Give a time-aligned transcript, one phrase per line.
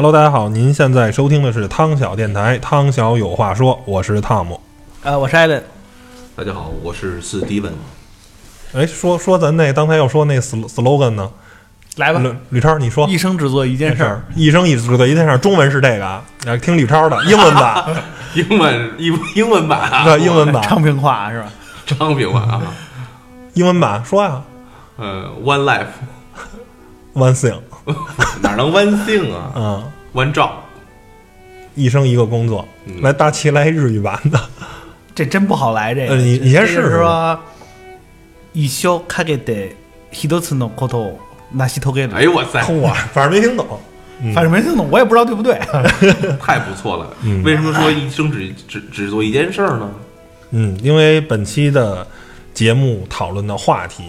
[0.00, 4.60] Hello，大家好，您现在收听的是汤小电台，汤小有话说，我是汤姆。
[5.02, 5.60] 呃，我是艾伦。
[6.36, 7.74] 大家好，我是斯蒂文。
[8.74, 11.28] 哎，说说咱那刚才要说那 sl- slogan 呢？
[11.96, 14.22] 来吧，吕吕超，你说一生只做一件事儿。
[14.36, 17.84] 一生一只做一件事儿，中文是这个啊，来听吕超的，英文版，
[18.34, 21.50] 英文英英文版啊，对，英文版，昌平话是吧？
[21.84, 22.62] 昌平话啊，
[23.54, 24.40] 英文版说呀
[24.96, 27.58] 呃，One Life，one thing，
[28.41, 30.51] 哪能 One thing 啊嗯， ？One job，
[31.75, 32.67] 一生一个工作。
[32.85, 34.39] 嗯来，大齐来日语版的，
[35.15, 36.13] 这真不好来，这个。
[36.13, 37.39] 呃你你先试试这个是说，
[38.53, 39.71] 一生かけて
[40.11, 41.19] 一つのことを
[41.55, 42.13] 成し遂げる。
[42.13, 43.65] 哎呦我塞，哇， 反正没听懂。
[44.21, 45.59] 嗯反正没听懂，我也不知道对不对。
[46.39, 47.07] 太不错了。
[47.23, 49.91] 嗯为什么说一生只只只做一件事儿呢？
[50.51, 52.05] 嗯，因为本期的
[52.53, 54.03] 节目讨论的话题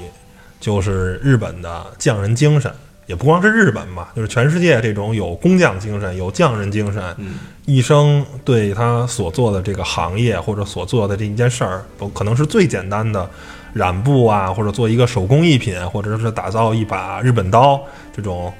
[0.60, 2.70] 就是日本的匠人精神，
[3.09, 13.27] 也不光是日本吧，就是全世界这种有工匠精神、有匠人精神，嗯，一生对他所做的这个行业或者所做的这一件事儿，都可能是最简单的
[13.73, 17.81] 染布啊，或者做一个手工艺品，或者是打造一把日本刀
[18.15, 18.53] 这种，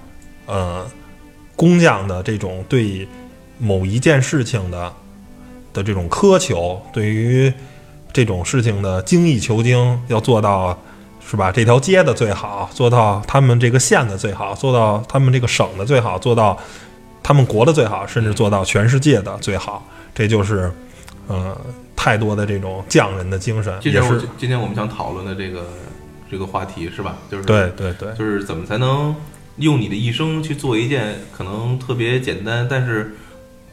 [0.48, 0.84] 呃，
[1.56, 3.08] 工匠的这种对
[3.60, 4.92] 某一件事情的
[5.74, 7.54] 的这种苛求，对于
[8.12, 10.76] 这种事情的精益求精，要做到
[11.30, 11.52] 是吧？
[11.52, 16.58] 这条街的最好，做到他们这个县的最好，做到他们这个省的最好，做到
[17.22, 19.86] 他们国的最好，甚至做到全世界的最好。
[20.16, 20.72] 这就是
[21.28, 21.56] 呃
[21.96, 25.68] 太多的这种匠人的精神，今天是今天我们想讨论的这个
[26.32, 27.16] 这个话题是吧？
[27.30, 29.16] 就是对对对，就是怎么才能
[29.58, 33.16] 用你的一生去做一件可能特别简单，但是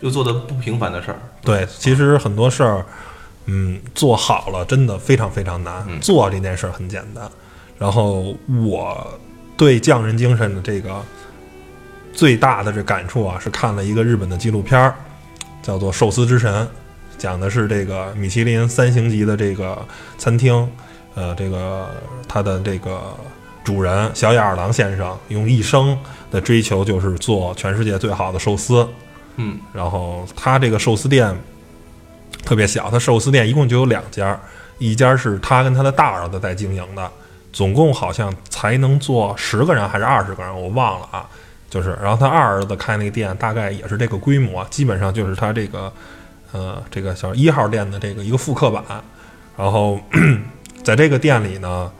[0.01, 1.19] 又做的不平凡的事儿。
[1.43, 2.85] 对，其实很多事儿，
[3.47, 5.83] 嗯，做好了真的非常非常难。
[5.89, 7.29] 嗯做这件事儿很简单。
[7.79, 9.19] 然后我
[9.57, 11.03] 对匠人精神的这个
[12.13, 14.95] 最大的这感触啊，是看了一个日本的纪录片儿，
[15.63, 16.65] 叫做《寿司之神》，
[17.19, 19.87] 讲的是这个米其林三星级的这个
[20.19, 20.69] 餐厅，
[21.15, 21.89] 呃，这个
[22.27, 23.15] 它的这个
[23.65, 25.99] 主人小野二郎先生用一生
[26.31, 28.89] 的追求就是做全世界最好的寿司。
[29.39, 31.37] 嗯然后他这个寿司店
[32.43, 34.39] 特别小，他寿司店一共就有两家，
[34.79, 37.11] 一家是他跟他的大儿子在经营的，
[37.57, 41.27] 总共好像才能坐十个人还是二十个人，我忘了啊。
[41.71, 45.91] 就是，然后他二儿子开那个店大概也是这个规模，基本上就是他这个
[46.53, 48.85] 呃这个小一号店的这个一个复刻版。
[49.57, 49.99] 然后
[50.85, 51.91] 在这个店里呢，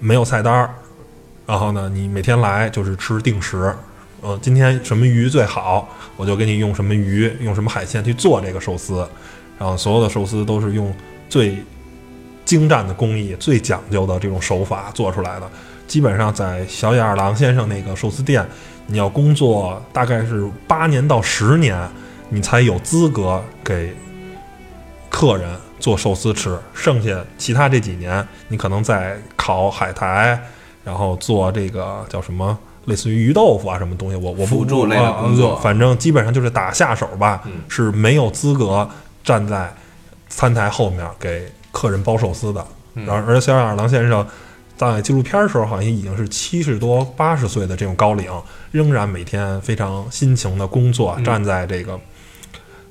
[0.00, 0.70] 没有菜单儿，
[1.46, 3.72] 然后呢，你每天来就是吃定时。
[4.22, 9.08] 呃，今天什么鱼最好，我就给你用什么鱼，用什么海鲜去做这个寿司，
[9.56, 10.92] 然后所有的寿司都是用
[11.28, 11.56] 最
[12.46, 15.46] 精湛的工艺、最讲究的这种手法做出来的。
[15.86, 18.44] 基本上在小野二郎先生那个寿司店，
[18.86, 21.76] 你要工作大概是八年到十年，
[22.30, 23.94] 你才有资格给
[25.10, 25.48] 客人
[25.78, 26.58] 做寿司吃。
[26.72, 30.40] 剩下其他这几年，你可能在烤海苔，
[30.82, 32.58] 然后做这个叫什么？
[32.86, 38.88] 类似于鱼豆腐啊，什么东西，我我不辅助类的啊工作反正基本上就是打下手吧，嗯是没有资格
[39.24, 39.72] 站在
[40.28, 42.66] 餐台后面给客人包寿司的。
[42.94, 44.26] 嗯然后，而小野二郎先生
[44.74, 48.32] 在纪录片的时候，好像已经是七十多、八十岁的这种高龄，
[48.70, 52.00] 仍然每天非常辛勤的工作，嗯站在这个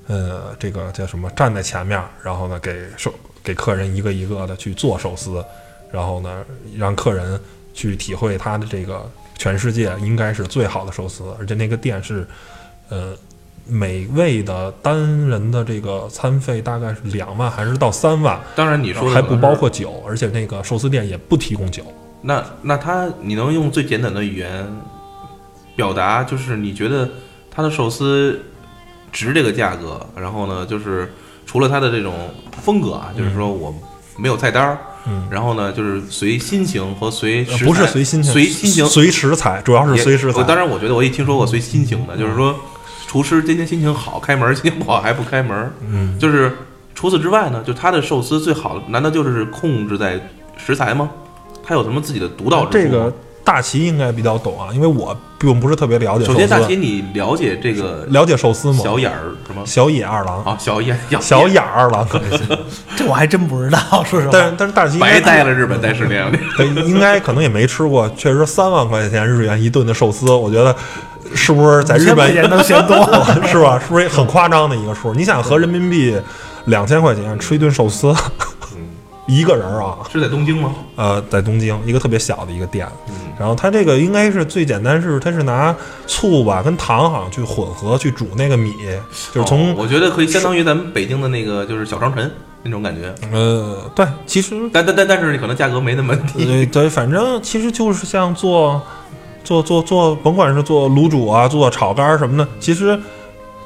[0.06, 3.12] 呃这个叫什么，站在前面，然后呢给寿
[3.44, 5.44] 给客人一个一个的去做寿司，
[5.92, 6.46] 然后呢
[6.78, 7.40] 让客人
[7.74, 9.10] 去体会他的这个
[9.40, 12.28] 全世界应该是最好的寿司，而且那个店是
[12.90, 13.18] 呃。
[13.68, 14.96] 每位的单
[15.28, 21.84] 人的这个餐费大概是两万还是到三万，当然你说的还不包括酒，而且那个寿司店也不提供酒。
[22.22, 24.68] 那那他，你能用最简单的语言
[25.76, 27.10] 表达，就是你觉得
[27.50, 28.40] 他的寿司
[29.12, 30.00] 值这个价格？
[30.16, 31.12] 然后呢，就是
[31.46, 32.14] 除了他的这种
[32.62, 33.74] 风格啊，就是说我
[34.18, 34.78] 没有菜单儿，
[35.08, 40.44] 嗯，然后呢，就是随心情和随食呃不是随心情，随心情，随食材，主要是随食材。
[40.44, 42.56] 当然，我觉得我也听说过随心情的，就是说
[43.16, 45.72] 厨师今天心情好开门，心情不好还不开门。
[45.90, 46.52] 嗯，就是
[46.94, 50.20] 除此之外呢，就他的寿司最好，难道就是控制在
[50.58, 51.10] 食材吗？
[51.66, 52.84] 他有什么自己的独到之处？
[52.84, 56.26] 这个大齐应该比较懂啊，因为我并不是特别了解。
[56.26, 58.80] 首先，大齐，你了解这个了解寿司吗？
[58.84, 59.66] 小眼儿什么？
[59.66, 62.44] 小野二郎，啊，小野小野二郎可能是，
[62.98, 64.32] 这我还真不知道，说实话。
[64.34, 66.38] 但是但是大齐应该白待了日本待十年了。
[66.86, 70.76] 应该可能也没吃过，确实三万块钱日元一顿的寿司，我觉得
[71.34, 72.96] 是不是在日本5000块钱 都嫌多
[73.48, 73.80] 是吧？
[73.80, 75.14] 是不是很夸张的一个数？
[75.14, 76.16] 你想合人民币
[76.66, 78.14] 两千块钱吃一顿寿司，
[79.28, 80.74] 一个人啊，是在东京吗？
[80.96, 85.76] 呃，在东京一个特别小的一个店，嗯，然后它这个应该是最简单是它是拿
[86.06, 88.74] 醋吧跟糖好像去混合去煮那个米，
[89.34, 92.30] 就是从、哦我觉得可以相当于咱们北京的那个就是小长城
[92.64, 96.46] 那种感觉，呃对，其实但但但但是可能价格没那么低。
[96.46, 98.82] 对对，反正其实就是像做
[99.46, 103.00] 做做做，甭管是做卤煮啊，做炒肝儿什么的，其实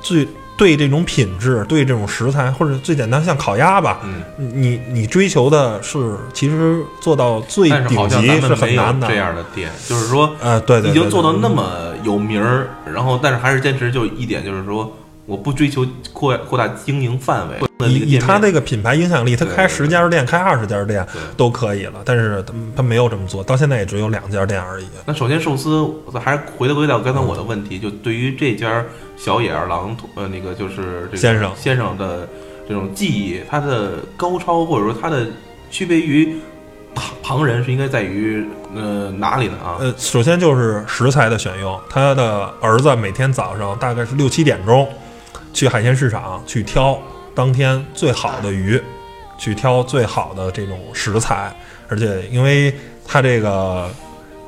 [0.02, 0.28] 最
[0.58, 9.08] 对这种品质，对这种食材，或者最简单像烤鸭吧，嗯，你你追求的是其实做到最顶级是很难的。
[9.08, 14.92] 这样的店，就是说呃，对对，已经对对做到那么有名儿，然后但是还是坚持就一点，就是说
[15.30, 21.06] 我不追求扩扩大经营范围，以以他的这个品牌影响力，他开十家店、开二十家店
[21.38, 24.86] 都可以了，但是他他没有这么做，到现在也只有两家店而已。
[25.06, 28.84] 那首先寿司，我还是回归到刚才我的问题，就对于这家
[29.16, 32.28] 小野二郎呃那个就是先生先生的
[32.68, 35.28] 这种技艺，他的高超或者说他的
[35.70, 36.38] 区别于
[36.96, 38.44] 旁旁人是应该在于
[38.76, 39.78] 呃哪里呢啊？
[39.80, 44.90] 呃，首先就是食材的选用，他的儿子每天早上大概是六七点钟
[45.54, 47.00] 去海鲜市场去挑
[47.36, 48.82] 当天最好的鱼，
[49.38, 51.54] 去挑最好的这种食材，
[51.88, 52.74] 而且因为
[53.08, 53.90] 他这个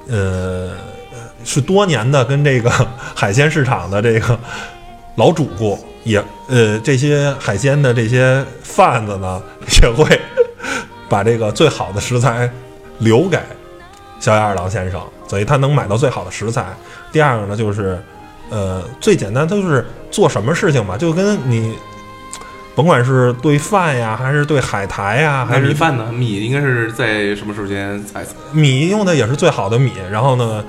[0.07, 0.71] 呃
[1.44, 2.69] 是多年的跟这个
[3.15, 4.38] 海鲜市场的这个
[5.15, 9.42] 老主顾，也呃这些海鲜的这些贩子呢
[9.81, 10.19] 也会
[11.09, 12.50] 把这个最好的食材
[13.00, 13.39] 留给
[14.19, 16.65] 小野二郎先生，所以他能买到最好的食材。
[17.12, 18.01] 第二个呢，就是
[18.51, 21.75] 呃最简单，就是做什么事情吧，就跟你
[22.75, 26.12] 甭管是对饭呀，还是对海苔呀，还是米饭呢？
[26.12, 28.24] 米应该是在什么时间采？
[28.51, 30.63] 米用的也是最好的米，然后呢，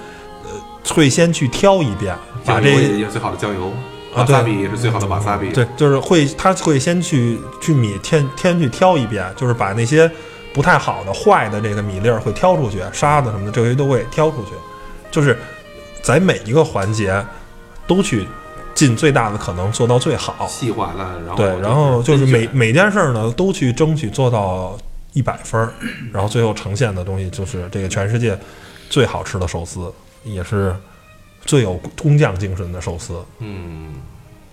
[0.44, 0.50] 呃，
[0.94, 3.72] 会先去挑一遍，把这也是最好的酱油，
[4.14, 5.50] 啊对也是最好的瓦萨比。
[5.50, 10.10] 对，就是会，他会先去去米天天去挑一遍，就是把那些
[10.52, 14.50] 不太好的、坏的这个米粒儿会挑出去，沙子什么的这些都会挑出去，
[15.10, 15.38] 就是
[16.02, 17.24] 在每一个环节
[17.86, 18.26] 都去
[18.74, 20.46] 尽最大的可能做到最好。
[20.48, 24.76] 细化的，然后对，然后就是每每件事儿呢都去争取做到
[25.12, 25.72] 一百分儿，
[26.12, 28.38] 然后最后呈现的东西就是这个全世界
[28.88, 29.92] 最好吃的寿司，
[30.24, 30.74] 也是
[31.44, 33.22] 最有工匠精神的寿司。
[33.40, 33.94] 嗯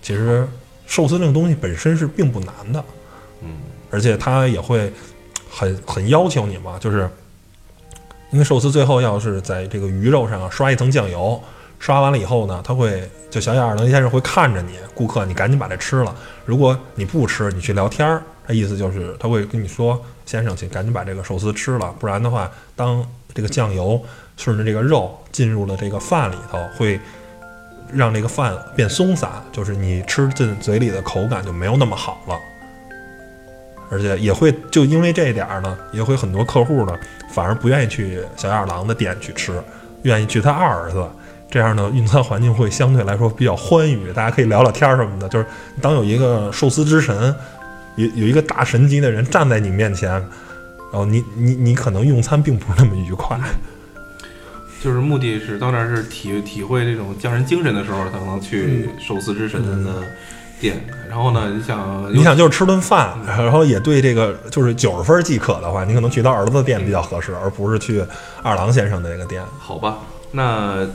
[0.02, 0.46] 其实
[0.86, 2.84] 寿司这个东西本身是并不难的，
[3.42, 3.58] 嗯
[3.90, 4.92] 而且它也会
[5.50, 7.08] 很很要求你嘛，就是
[8.30, 11.42] 因为寿司最后要是在这个鱼肉上刷一层酱油，
[11.80, 16.14] 刷完了以后呢，他会就小野二郎先生会看着你顾客，你赶紧把这吃了。
[16.44, 23.98] 如果你不吃，你去聊天儿，他意思就是他会跟你说，先生，请赶紧把这个寿司吃了，不然的话，当这个酱油
[24.36, 27.00] 顺着这个肉进入了这个饭里头，会
[27.90, 32.38] 让这个饭变松散，就是你吃进嘴里的口感就没有那么好了。
[33.90, 36.94] 而且也会就因为这一点儿呢，也会很多客户呢，
[37.32, 39.62] 反而不愿意去小野二郎的店去吃，
[40.02, 41.08] 愿意去他二儿子。
[41.50, 45.28] 这样呢，用餐环境会相对来说比较欢愉，大家可以聊聊天儿什么的。
[45.28, 45.44] 就是
[45.82, 47.34] 当有一个寿司之神，
[47.96, 53.36] 有有一个大神级的人站在你面前，然后你你你可能用餐并不是那么愉快。
[54.82, 60.02] 就是目的是到那儿是体体会这种匠人精神的时候，才能去寿司之神的
[60.60, 60.82] 店。
[61.08, 68.02] 然后呢，你想你想就是吃顿饭，然后也对这个就是九十分即可的话，你可能去他儿子的店比较合适，而不是去
[68.42, 69.42] 二郎先生的那个店。
[69.58, 69.98] 好吧？
[70.30, 70.86] 那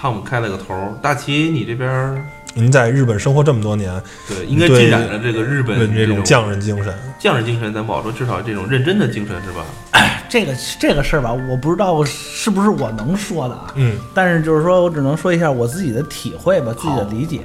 [0.00, 2.24] 汤姆开了个头儿，大齐你这边儿？
[2.54, 9.62] 您在日本生活这么多年，对应该对浸染了这个日本这种种匠人精神，匠人精神，咱不好说，至少这种认真的精神是吧？
[10.26, 13.74] 这个这个事儿吧，我不知道是不是我能说的啊。
[13.74, 17.40] 嗯，但是就是说我只能说一下我自己的体会吧，自己的理解，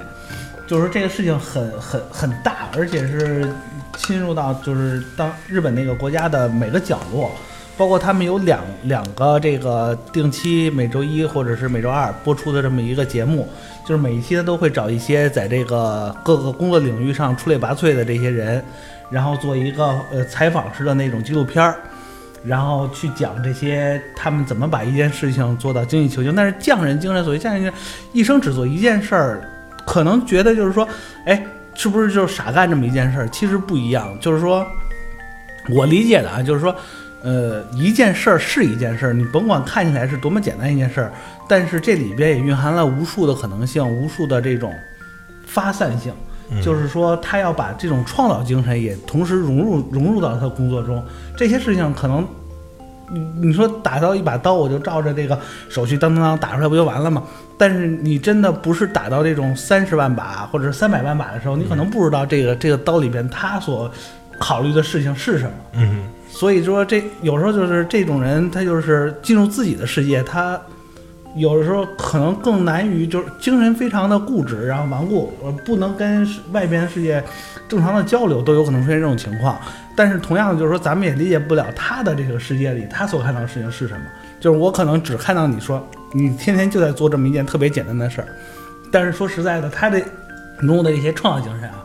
[0.65, 3.53] 就是这个事情很很很大，而且是
[3.97, 7.29] 侵入到就是当日本那个国家的每个角落，
[7.77, 13.47] 包括他们有两两个这个定期每周一或者是每周二播出的这么一个节目，
[13.85, 18.63] 就是每一期呢都会找一些在这个各个工作领域上出类拔萃的这些人，
[19.09, 21.75] 然后做一个呃采访式的那种纪录片儿。
[22.43, 26.35] 然后去讲这些他们怎么把一件事情做到精益求精。
[26.35, 27.79] 但是匠人精神，所谓匠人精神，
[28.13, 29.41] 一生只做一件事儿，
[29.83, 30.87] 可能觉得就是说，
[31.25, 33.27] 哎，是不是就傻干这么一件事儿？
[33.29, 34.63] 其实不一样，就是说，
[35.71, 36.75] 我理解的啊，就是说，
[37.25, 41.11] 呃，一件事儿是一件事儿，你甭管看起来是多么简单一件事儿，
[41.49, 44.71] 但是这里边也蕴含了无数的可能性，无数的这种
[45.47, 46.13] 发散性。
[46.51, 51.03] 嗯就是说，他要把这种创造精神也同时融入融入到他工作中。
[51.35, 52.23] 这些事情可能，
[53.11, 55.39] 你你说打到一把刀，我就照着这个
[55.69, 57.23] 手续当当当打出来不就完了吗？
[57.57, 63.91] 但是你真的不是打到这种三十万把或者三百万把的时候，你可能不知道这个这个刀里边他所
[64.37, 65.51] 考虑的事情是什么。
[65.73, 66.03] 嗯，
[66.35, 70.59] 所以说这有时候就是这种人，他就是进入自己的世界，他
[71.37, 77.23] 有的时候可能更难于就是精神非常的固执，然后顽固，呃，不能跟外边世界
[77.69, 79.57] 正常的交流，都有可能出现这种情况。
[79.95, 84.01] 但是同样的，就是说咱们也理解不了他的这个世界里，他所看到的事情是什么。
[84.41, 88.27] 就是我可能只看到你说你天天就在做这么一件特别简单的事儿，
[88.91, 90.01] 但是说实在的，他的
[90.59, 91.75] 浓的一些创造精神啊，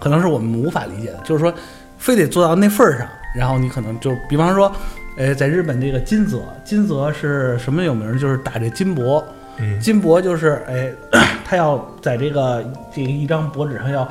[0.00, 1.18] 可能是我们无法理解的。
[1.24, 1.54] 就是说，
[1.96, 4.70] 非得做到那份儿上，然后你可能就比方说，
[5.16, 8.18] 呃，在日本这个金泽，金泽是什么有名儿？
[8.18, 9.24] 就是打这金箔，
[9.58, 10.90] 嗯金箔就是哎，
[11.44, 14.08] 他要在这个这个一张薄纸上要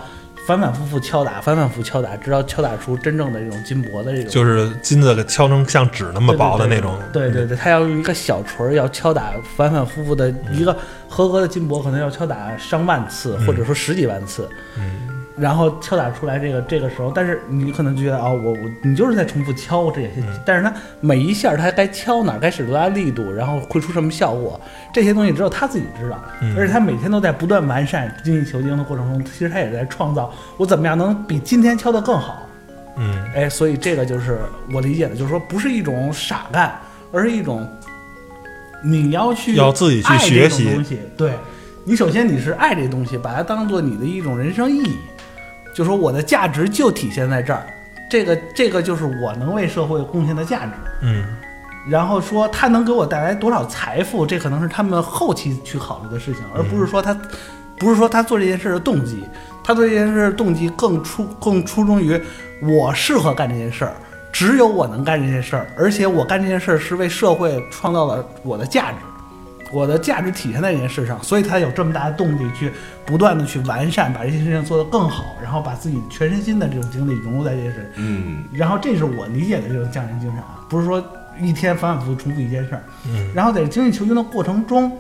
[0.48, 4.32] 反反复复敲打，反反复复敲打，直到敲打出真正的这种金箔的这种。
[4.32, 6.98] 就是金子给敲成像纸那么薄的那种。
[7.14, 10.76] 对对对，他要用一个小锤儿，要敲打反反复复的一个
[11.08, 14.50] 合格的金箔，可能要敲打上万次，或者说十几万次。
[14.78, 15.09] 嗯
[15.40, 24.60] 然后敲打出来这个这个时候，但是你可能就觉得啊、我我你就是在重复敲这些，嗯但是它每一下它该敲哪儿，该使多大力度，然后会出什么效果，
[24.94, 26.22] 这些东西只有他自己知道。
[26.42, 32.46] 嗯而且他每天都在不断完善、精益求精的过程中，其实他也在创造我怎么样能比今天敲得更好。
[32.98, 34.40] 嗯哎，所以这个就是
[34.74, 36.78] 我理解的，就是说不是一种傻干，
[37.14, 37.66] 而是一种
[38.84, 41.00] 你要去要自己去学习东西。
[41.16, 41.32] 对，
[41.86, 44.98] 你首先你是爱这东西，把它当做你的一种人生意义，
[45.74, 47.66] 就说我的价值就体现在这儿，
[48.10, 50.72] 这个这个就是我能为社会贡献的价值。
[51.04, 51.26] 嗯。
[51.88, 57.18] 然后说他能给我带来多少财富，这可能是他们后期去考虑的事情，而不是说他，
[57.80, 59.24] 不是说他做这件事的动机，
[59.64, 62.22] 他做这件事的动机更出更出衷于
[62.62, 63.94] 我适合干这件事儿，
[64.32, 68.98] 只有我能干这件事儿，而且我干这件事儿是为社会创造了我的价值，
[69.72, 72.72] 我的价值体现在这件事上，所以他有这么大的动力去
[73.06, 78.44] 不断的去完善，把这些事情做得更好，然后把自己全身心的这种精力融入在这件事嗯。
[78.52, 81.04] 然后这是我理解的这种匠人精神啊，不是说
[81.40, 83.32] 一天反反复复重复一件事儿，嗯。
[83.34, 84.92] 然后在精益求精的过程中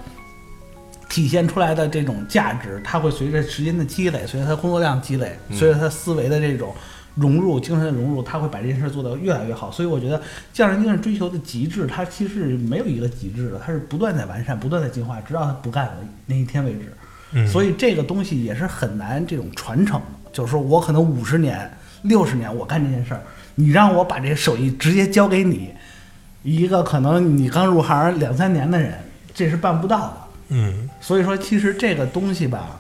[1.09, 6.73] 体现出来的这种价值，它会随着时间的积累，随着他工作量积累，嗯随着他思维的这种
[7.19, 9.69] 融入、精神的融入，他会把这件事做得越来越好。
[9.69, 10.21] 所以我觉得
[10.53, 15.93] 匠人精神追求的极致，它其实没有一个极致的，它是不断在完善、不断在进化，直到他不干了
[16.25, 16.93] 那一天为止。
[17.33, 21.69] 嗯，所以这个东西也是很难这种传承的，就是说我可能五十年、
[22.03, 23.21] 六十年我干这件事儿，
[23.55, 25.69] 你让我把这手艺直接交给你，
[26.41, 28.93] 一个可能你刚入行两三年的人，
[29.33, 30.13] 这是办不到的。
[30.51, 32.79] 嗯所以说，其实这个东西吧，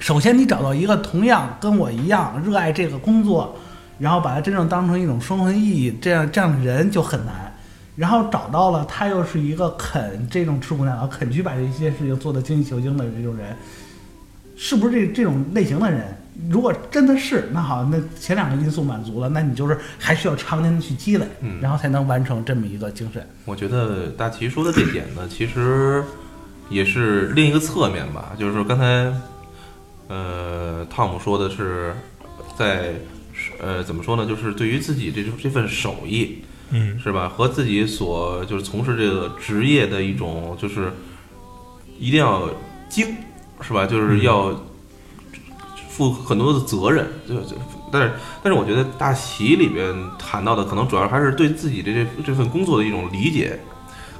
[0.00, 3.54] 首先你找到一个同样跟我一样热爱这个工作，
[3.98, 7.54] 然后把它真正当成一种生活意义，这样这样的人就很难。
[7.96, 13.54] 然后找到了他又是一个肯这种吃苦耐劳、肯去把这些事情做得精益求精的这种人，
[14.56, 16.02] 是不是这这种类型的人？
[16.48, 23.22] 如果真的是，那好，那前两个因素满足了，那你就是还需要常年的去积累，嗯然后才能完成这么一个精神。
[23.44, 26.02] 我觉得大齐说的这点呢，其实
[26.70, 29.12] 也是另一个侧面吧，就是说刚才，
[30.10, 31.94] 呃，汤姆说的是
[32.58, 32.94] 在，
[33.60, 34.26] 呃，怎么说呢？
[34.26, 37.28] 就是对于自己这这份手艺，嗯是吧？
[37.28, 40.92] 和自己所就是从事这个职业的一种，就是
[41.96, 42.50] 一定要
[42.88, 43.14] 精，
[43.60, 43.86] 是吧？
[43.86, 44.52] 就是要
[45.88, 47.06] 负很多的责任。
[47.28, 47.54] 就就
[47.92, 48.12] 但是
[48.42, 53.60] 但是，我觉得大喜里边谈到的，可能主要还是对自己的这这份工作的一种理解，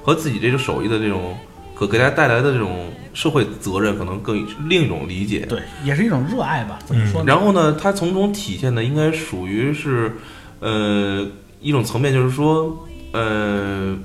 [0.04, 1.36] 和自己这个手艺的这种
[1.74, 5.46] 可给大家带来的这种社会责任，可能更另一种理解。
[5.48, 6.78] 对，也是一种热爱吧？
[6.86, 7.26] 怎么说呢？
[7.26, 10.12] 然后呢，它从中体现的应该属于是，
[10.60, 11.26] 呃，
[11.60, 13.96] 一种层面，就是说，呃，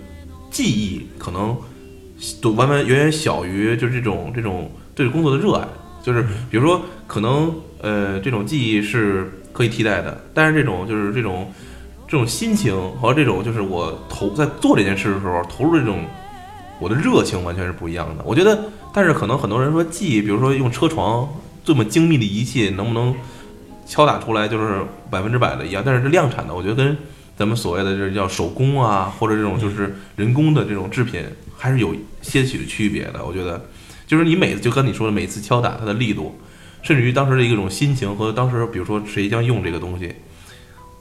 [0.50, 1.56] 记忆可能
[2.42, 5.68] 都完完远远小于就是这种这种对工作的热爱。
[6.04, 6.22] 就是
[6.52, 11.52] 比如说，可能呃这种记忆是可以替代的，但是这种就是这种
[12.08, 16.06] 这种心情和这种就是我投在做这件事的时候投入这种
[16.80, 18.24] 我的热情完全是不一样的。
[18.26, 21.28] 我觉得，但是可能很多人说记忆，比如说用车床
[21.64, 23.16] 这么精密的仪器能不能
[23.86, 26.98] 敲打出来就是百分之百的一样，但是这量产的，我觉得跟
[27.38, 31.24] 咱们所谓的这叫手工啊，或者这种就是人工的这种制品
[31.58, 33.26] 还是有些许的区别的。
[33.26, 33.66] 我觉得，
[34.06, 36.38] 就是你每次就跟你说的，每次敲打它的力度，
[36.82, 40.14] 甚至于当时的一种心情和当时比如说谁将用这个东西。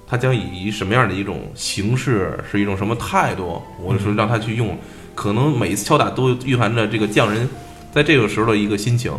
[0.07, 4.77] 他将以什么样的一种形式，是一种什么态度，我说让他去用，
[5.15, 7.49] 可能每一次敲打都蕴含着这个匠人
[7.93, 9.13] 在这个时候的一个心情。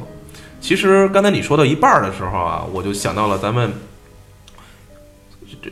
[0.61, 3.71] 其实刚才你说到一半儿的时候啊，我就想到了咱们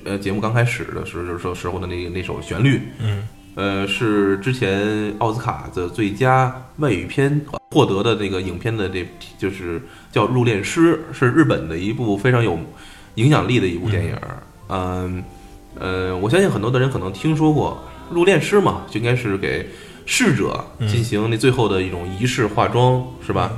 [0.03, 12.57] 呃节目刚开始的时候就是说时候的那个那首旋律，嗯呃，是之前奥斯卡的最佳外语片获得的那个影片的这，就是叫《入殓师》，是日本的一部非常有
[13.15, 14.37] 影响力的一部电影儿。
[14.69, 15.23] 嗯，
[15.79, 19.69] 呃，我相信很多的人可能听说过入殓师嘛，就应该是给
[20.05, 23.51] 逝者进行那最后的一种仪式化妆，是吧？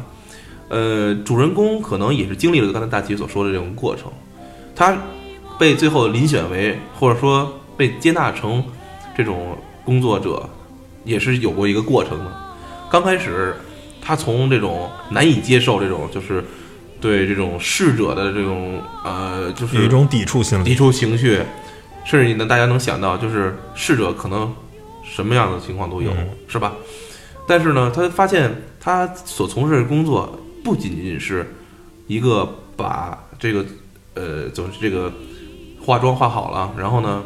[0.67, 4.11] 呃，主人公可能也是经历了刚才大齐所说的这种过程，
[4.75, 4.97] 他
[5.59, 8.63] 被最后遴选为或者说被接纳成
[9.15, 10.49] 这种工作者，
[11.03, 12.31] 也是有过一个过程的。
[12.89, 13.55] 刚开始，
[14.01, 16.43] 他从这种难以接受这种就是
[16.99, 20.63] 对这种逝者的这种呃，就是有一种抵触心理。
[20.63, 21.39] 抵触情绪，
[22.05, 24.51] 甚至你能，大家能想到，就是逝者可能
[25.15, 26.73] 什么样的情况都有，嗯是吧？
[27.47, 31.49] 但是呢，他发现他所从事的工作不仅仅是
[32.07, 33.63] 一个把这个
[34.15, 35.13] 呃，就是这个
[35.79, 37.23] 化妆化好了，然后呢，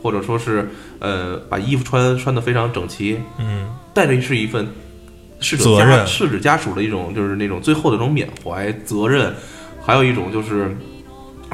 [0.00, 4.68] 或者说是呃，把衣服穿穿的非常整齐，嗯带着是一份
[5.40, 9.34] 逝者家逝者家属的一种就是那种最后的这种缅怀责任，
[9.82, 10.76] 还有一种就是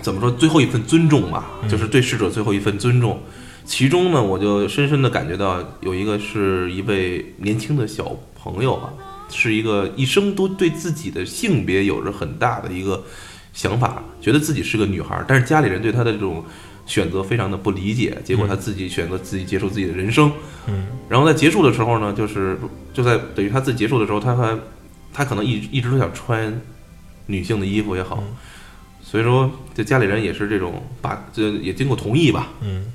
[0.03, 3.19] 怎么说最后一份尊重吧，嗯就是对逝者最后一份尊重。
[3.67, 8.95] 其中呢，我就深深的感觉到有一个是一位年轻的小朋友啊，
[9.29, 13.03] 是一个一生都对自己的性别有着很大的一个
[13.53, 16.45] 想法，觉得自己是个女孩儿，但是家里人对她的这种
[16.87, 20.31] 选择非常的不理解，结果她自己选择自己结束自己的人生。
[20.69, 20.87] 嗯。
[21.09, 22.57] 然后在结束的时候呢，就是
[22.95, 24.57] 就在等于他自己结束的时候，他还
[25.13, 26.61] 他可能一一直都想穿
[27.27, 28.37] 女性的衣服也好，嗯。
[29.03, 32.93] 所以说这家里人也是这种把这也经过同意吧，嗯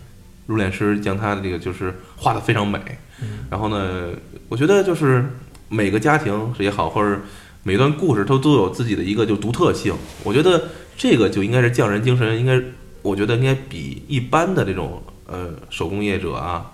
[0.52, 2.80] 入殓师将他的这个就是画的非常美。
[3.22, 4.10] 嗯然后呢，
[4.50, 5.26] 我觉得就是
[5.70, 7.22] 每个家庭也好，或者
[7.64, 9.94] 每段故事它都有自己的一个就独特性。
[10.24, 12.60] 我觉得这个就应该是匠人精神，应该
[13.02, 16.72] 我觉得应该比一般的这种呃手工业者啊，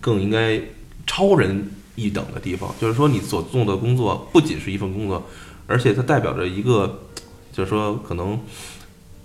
[0.00, 0.60] 更应该
[1.06, 2.74] 超人一等的地方。
[2.80, 5.26] 就是说，你所做的工作不仅是一份工作，
[5.66, 7.00] 而且它代表着一个，
[7.52, 8.40] 就是说可能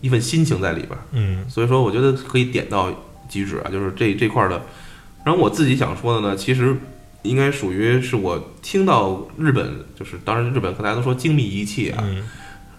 [0.01, 0.99] 一份心情在里边儿。
[1.11, 2.91] 嗯所以说，我觉得可以点到
[3.27, 4.61] 即止啊，就是这这块儿的。
[5.25, 6.75] 然后我自己想说的呢，其实
[7.23, 12.23] 应该属于是我听到日本，就是当然日本和大家都说精密仪器啊，嗯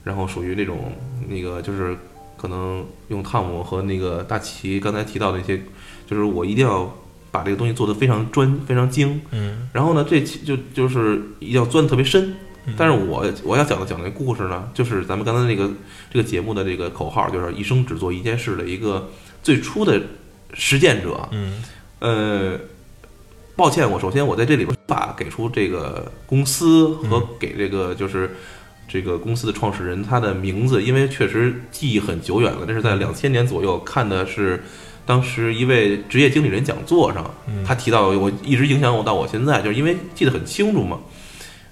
[0.05, 0.93] 然后属于那种
[1.29, 1.95] 那个就是
[2.39, 5.61] 可能用汤姆和那个大齐刚才提到的一些，
[6.07, 6.91] 就是我一定要
[7.31, 9.21] 把这个东西做得非常专、非常精。
[9.33, 12.35] 嗯然后呢，这期就就是一定要钻得特别深。
[12.65, 15.71] 嗯但是我我要讲的讲的故事呢，就是咱们刚才那个
[16.11, 19.11] 这个节目的这个口号，就是一生只做一件事的一个
[19.43, 20.01] 最初的
[20.55, 21.29] 实践者。
[21.33, 21.63] 嗯
[22.01, 22.59] 呃，
[23.57, 28.37] 抱歉，我首先我在这里边无法给出这个公司和给这个就是
[28.87, 34.63] 这个公司的创始人他的名字，因为确实记忆很久远了，这是在两千年左右看的是。
[35.07, 41.01] 当时一位职业经理人讲座上，嗯他提到我一直影响我到我现在，就是因为记得很清楚嘛。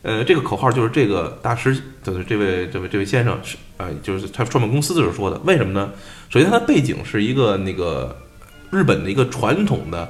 [0.01, 5.39] 呃，这个口号就是这个大师，就是这位这位这位先生是呃，就是他创办公司的时候说的。
[5.45, 5.93] 为什么呢？
[6.31, 8.17] 首先，他的背景是一个那个
[8.71, 10.09] 日本的一个传统的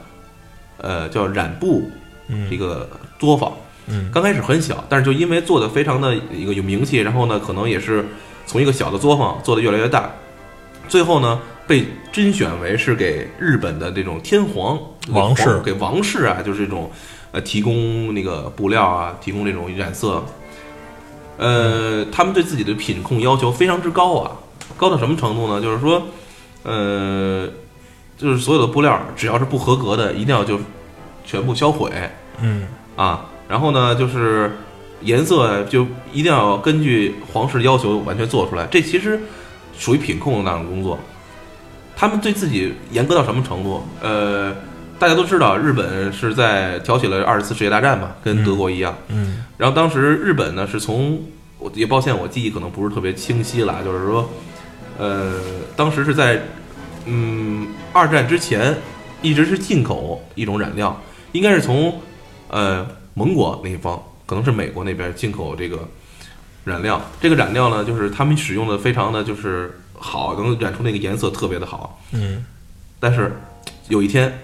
[0.79, 1.91] 呃叫染布
[2.29, 2.51] 嗯。
[2.51, 2.89] 一个
[3.19, 3.53] 作坊，
[3.87, 4.11] 嗯。
[4.13, 8.05] 刚开始很小，但是就因为做的非常的一个有名气，然后呢，可能也是
[8.47, 10.11] 从一个小的作坊做的越来越大，
[10.89, 15.61] 最后呢被甄选为是给日本的这种天皇王室。
[15.65, 16.91] 给王室啊，就是这种
[17.33, 20.25] 呃提供那个布料啊，提供这种染色，
[21.39, 24.33] 呃，他们对自己的品控要求非常之高啊，
[24.77, 25.61] 高到什么程度呢？
[25.61, 26.03] 就是说，
[26.63, 27.49] 呃，
[28.17, 30.59] 就是所有的布料只要是不合格的，一定要就
[31.25, 31.91] 全部销毁。
[32.41, 34.51] 嗯啊，然后呢，就是
[35.03, 39.21] 颜色就一定要根据皇室要求完全做出来，这其实
[39.79, 40.99] 属于品控的那种工作。
[41.95, 43.83] 他们对自己严格到什么程度？
[44.03, 44.55] 呃，
[44.99, 48.95] 大家都知道，日本是在挑起了二次世界大战嘛，跟德国一样。
[49.09, 51.19] 嗯然后当时日本呢是从，
[51.59, 54.29] 我也抱歉，我记忆可能不是特别清晰了，就是说，
[54.99, 55.41] 呃，
[55.75, 56.43] 当时是在，
[57.07, 58.77] 嗯，二战之前
[59.23, 61.01] 一直是进口一种染料，
[61.33, 62.01] 应该是从，
[62.49, 65.89] 呃，盟国那一方，可能是美国那边进口这个
[66.65, 67.01] 染料。
[67.21, 72.01] 这个染料呢，就是他们使用的非常的就是好，能染出那个颜色特别的好。
[72.13, 72.45] 嗯
[72.99, 73.33] 但是
[73.89, 74.37] 有一天，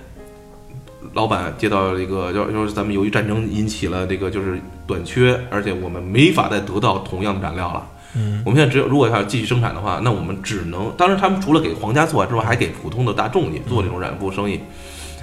[1.15, 7.89] 老板接到了一个，要要是咱们由于战争引起了这个就是短缺，而且我们没法再得到同样的染料了。
[8.15, 14.61] 嗯我们现在只有如果要继续生产的话，那我们只能，当然他们除了给皇家做之外，还给普通的大众也做这种染布生意，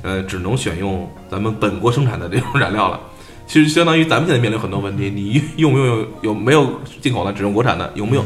[0.01, 2.99] 呃，只能选用咱们本国生产的这种染料了。
[3.45, 8.23] 其实相当于咱们现在面临很多问题，你 用不用有有没有进口的，只用国产的，有没有？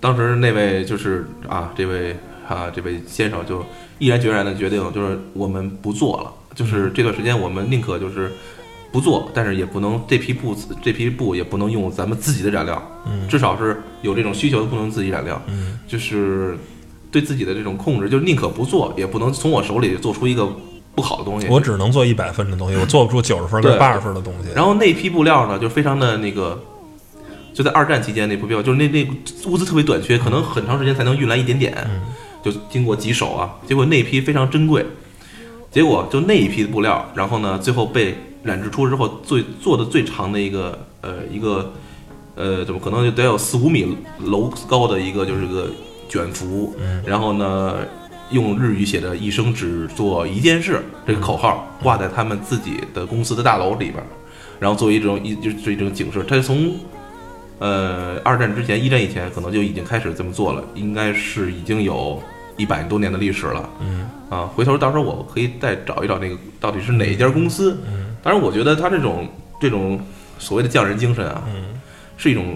[0.00, 2.16] 当时那位就是啊，这位
[2.48, 3.64] 啊，这位先生就
[3.98, 8.32] 毅然决然的决定，就是我们不做了，就是这段时间我们宁可就是
[8.92, 15.40] 不做，但是也不能这批布这批布也不能用咱们自己的染料，嗯至少是有这种需求的不能自己染料。
[15.48, 16.58] 嗯就是
[17.10, 20.48] 对自己的这种控制，就是宁可不做，也不能从我手里做出一个
[20.94, 21.46] 不好的东西。
[21.48, 24.50] 我只能做一百分的东西，我做不出九十分跟对八十分的东西。
[24.54, 26.60] 然后那批布料呢，就非常的那个，
[27.52, 29.04] 就在二战期间那批布料，就是那那
[29.46, 31.74] 物资特别短缺，可能很长时间才能运来一点点，
[32.44, 34.86] 就经过几手啊，结果那批非常珍贵，
[35.70, 41.72] 结果就那一批布料，然后呢，最后被染制出之后，最做的最长的一个呃一个
[42.34, 45.70] 呃怎么可能就得有四五米楼高的一个就是个
[46.08, 46.74] 卷幅，
[47.06, 47.76] 然后呢。
[48.32, 54.06] 用日语写的“一生只做一件事”这个口号挂在他们自己的公司的大楼里边儿，
[54.60, 56.24] 然后作为一种一就是一种警示。
[56.28, 56.72] 它从
[57.58, 62.22] 呃二战之前、一战以前可能就已经开始这么做了，应该是已经有
[62.60, 63.70] 一百多年的历史了。
[63.80, 67.76] 嗯啊，回头到时候我可以再找一找那个到底是哪一家公司。
[67.86, 69.26] 嗯当然，我觉得他这种
[69.58, 69.98] 这种
[70.38, 71.80] 所谓的匠人精神啊，嗯
[72.18, 72.54] 是一种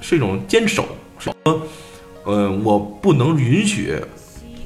[0.00, 0.86] 是一种坚守，
[1.18, 1.34] 说，
[2.24, 3.96] 呃，我不能允许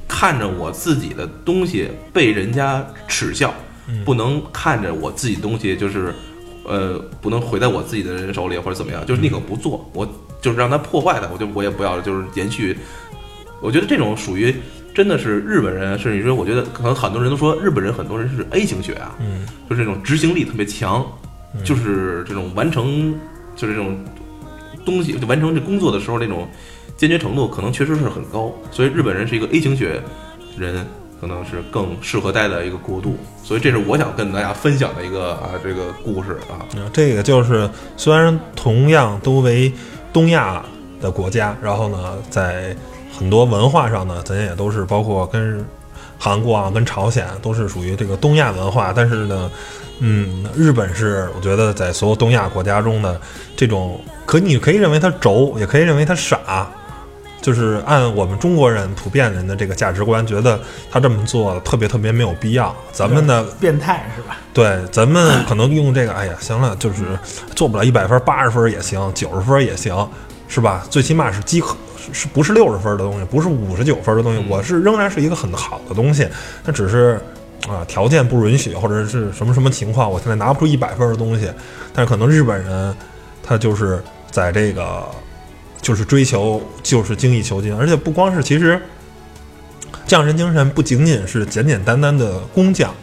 [0.09, 3.53] 看着我自己的东西被人家耻笑，
[3.87, 6.13] 嗯不能看着我自己的东西就是，
[6.65, 10.05] 呃，不能毁在我自己的人手里或者怎么样，就是宁可不做，我
[10.41, 12.77] 就是让它破坏的，我就我也不要，就是延续。
[13.61, 14.53] 我觉得这种属于
[14.93, 21.05] 真的是日本人，甚至说，我觉得可能很多人都说日本人很多人是 A 型血啊，嗯就是这种执行力特别强，
[21.63, 23.13] 就是这种完成，
[23.55, 23.97] 就是这种
[24.85, 26.47] 东西就完成这工作的时候那种
[26.97, 28.53] 坚决程度，可能确实是很高。
[28.69, 30.01] 所以日本人是一个 A 型血
[30.57, 30.85] 人，
[31.19, 33.15] 可能是更适合待的一个国度。
[33.43, 36.65] 所以这是我想跟大家分享的一个啊这个故事啊。
[36.75, 39.71] 嗯这个就是虽然同样都为
[40.11, 40.63] 东亚
[40.99, 42.75] 的国家，然后呢，在
[43.21, 45.63] 很多文化上呢，咱也都是包括跟
[46.17, 49.51] 韩国啊、跟朝鲜都是属于这个东亚文化，但是呢，
[49.99, 53.21] 嗯，日本是我觉得在所有东亚国家中的
[53.55, 56.67] 这种，可你可以认为他轴，也可以认为他傻。
[57.43, 60.59] 就是按我们中国人普遍人的这个价值观，觉得
[60.91, 62.75] 他这么做特别特别没有必要。
[62.91, 64.37] 咱们的变态是吧？
[64.51, 67.17] 对，咱们可能用这个，哎呀，行了，就是
[67.55, 70.07] 做不了一百分，八十分也行，九十分也行，
[70.53, 70.85] 是吧？
[70.89, 76.27] 最起码是饥渴，是是不是六十分的东西，不是五十九分的东西，我是仍然是一个很好的东西，
[76.61, 77.17] 它只是
[77.69, 81.49] 啊条件不允许，或者是什么什么情况，我现在拿不出一百分的东西。
[81.93, 82.93] 但是可能日本人
[83.41, 85.05] 他就是在这个
[85.81, 88.77] 就是追求就是精益求精，而且不光是其实
[90.05, 92.93] 匠人精神不仅仅是简简单单的工匠。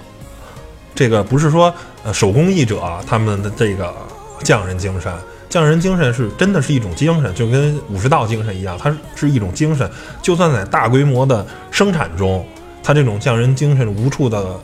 [0.95, 1.73] 这个不是说
[2.05, 3.95] 呃手工艺者他们的这个
[4.43, 5.11] 匠人精神，
[5.49, 9.91] 匠人精神是真的是一种精神，就跟武士道精神一样，它是一种精神。
[10.21, 12.47] 就算在大规模的生产中，
[12.83, 14.59] 它这种匠人精神无处的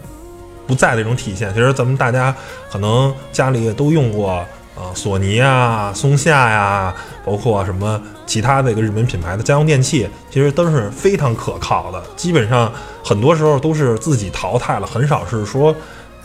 [0.67, 1.53] 不在的一种体现。
[1.55, 2.35] 其实咱们大家
[2.71, 6.95] 可能家里也都用过啊、索尼啊、松下呀、
[7.25, 12.03] 包括什么其他的一个日本品牌的家用电器，其实都是非常可靠的。
[12.17, 12.71] 基本上
[13.03, 15.75] 很多时候都是自己淘汰了，很少是说。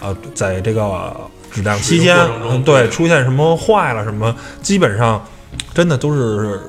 [0.01, 1.13] 呃，在这个
[1.51, 5.25] 质量期间嗯，对，出现什么坏了什么，基本上
[5.73, 6.59] 真的都是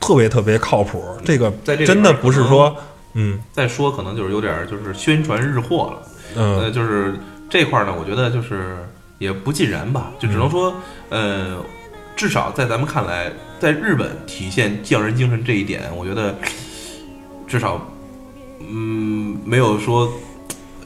[0.00, 1.02] 特别特别靠谱。
[1.24, 2.74] 这个在这里真的不是说，
[3.14, 6.02] 嗯再说可能就是有点儿就是宣传日货了。
[6.34, 7.14] 嗯呃，就是
[7.50, 8.76] 这块儿呢，我觉得就是
[9.18, 10.74] 也不尽然吧，就只能说，
[11.10, 11.62] 呃，
[12.16, 16.34] 至少在咱们看来，在日本体现匠人精神这一点，我觉得
[17.46, 17.86] 至少，
[18.60, 20.10] 嗯，没有说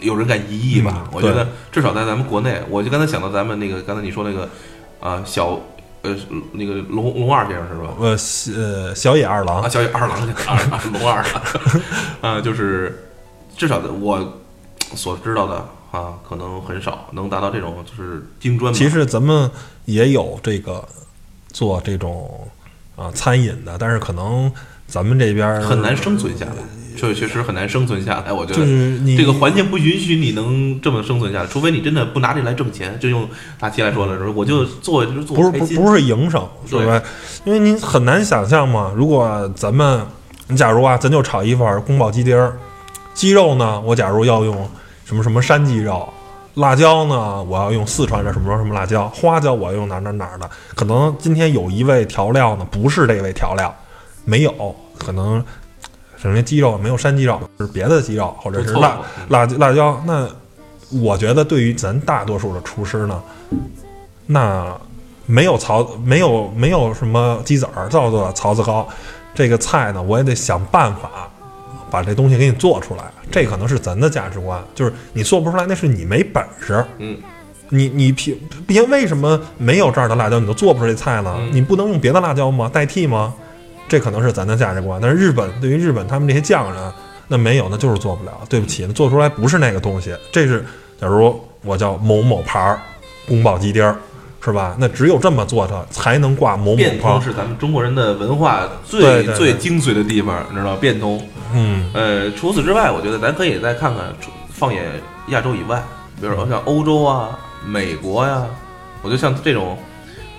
[0.01, 1.05] 有人敢疑义吧。
[1.05, 4.49] 嗯我觉得至少在咱们国内，我就刚才想到咱们那个刚才你说那个
[5.01, 5.61] 啊、小
[6.03, 6.15] 呃
[6.53, 7.95] 那个龙龙二先生是吧？
[8.01, 11.25] 呃小呃小野二郎啊，，小野二郎，二二龙二
[12.23, 13.07] 啊，就是
[13.57, 14.41] 至少我
[14.95, 15.57] 所知道的
[15.91, 18.73] 啊，可能很少能达到这种就是精专。
[18.73, 19.51] 其实咱们
[19.85, 20.87] 也有这个
[21.53, 22.49] 做这种
[22.97, 24.51] 啊餐饮的，但是可能
[24.87, 26.53] 咱们这边很难生存下来，
[26.97, 28.33] 确确实很难生存下来。
[28.33, 32.99] 我觉得就是你这个环境不允许你能这么生存下来，除非你真的不拿这来挣钱。
[32.99, 33.29] 就用
[33.61, 37.01] 大齐来说了，说我就做就是做不是不不是营生，对吧？
[37.45, 40.05] 因为你很难想象嘛，如果咱们，
[40.49, 42.57] 你假如啊，咱就炒一份宫保鸡丁儿，
[43.15, 44.69] 鸡肉呢，我假如要用
[45.05, 46.09] 什么什么山鸡肉，
[46.55, 53.75] 辣椒呢，我要用四川的什么什么辣椒，花椒我要用哪儿哪儿哪儿的，可能今天有一味调料呢，不是这味调料，
[54.25, 55.45] 没有，可能
[56.17, 58.99] 首先鸡肉没有山鸡肉，是别的鸡肉，或者是辣
[59.29, 60.03] 辣辣椒。
[60.07, 60.29] 那
[61.03, 63.23] 我觉得对于咱大多数的厨师呢，
[64.27, 64.75] 那
[65.27, 68.89] 没有槽，没有没有什么鸡子儿，叫做槽子糕，
[69.35, 71.29] 这个菜呢，我也得想办法
[71.91, 73.05] 把这东西给你做出来。
[73.31, 76.85] 这可能是咱的价值观，就是你做不出来，那是你没本事。
[76.99, 77.19] 嗯，
[77.69, 81.35] 你你凭凭为什么没有这儿的辣椒你都做不出这菜呢？
[81.41, 82.71] 嗯你不能用别的辣椒吗？
[82.73, 83.35] 代替吗？
[83.89, 85.01] 这可能是咱的价值观。
[85.01, 86.93] 但是日本对于日本他们这些匠人，
[87.29, 88.33] 那没有，那就是做不了。
[88.49, 90.15] 对不起，那做出来不是那个东西。
[90.31, 90.65] 这是
[91.01, 92.81] 假如我叫某某牌儿
[93.29, 93.97] 宫保鸡丁儿，
[94.45, 94.77] 是吧？
[94.79, 96.77] 那只有这么做它才能挂某某框。
[96.77, 101.21] 变通是咱们中国人的文化最最精髓的地方，你知道吧变通。
[101.53, 104.85] 嗯呃，除此之外，我觉得咱可以再看看，除放眼
[105.29, 105.83] 亚洲以外，
[106.21, 108.45] 比如说像欧洲啊、美国呀、
[109.03, 109.77] 我觉得像这种，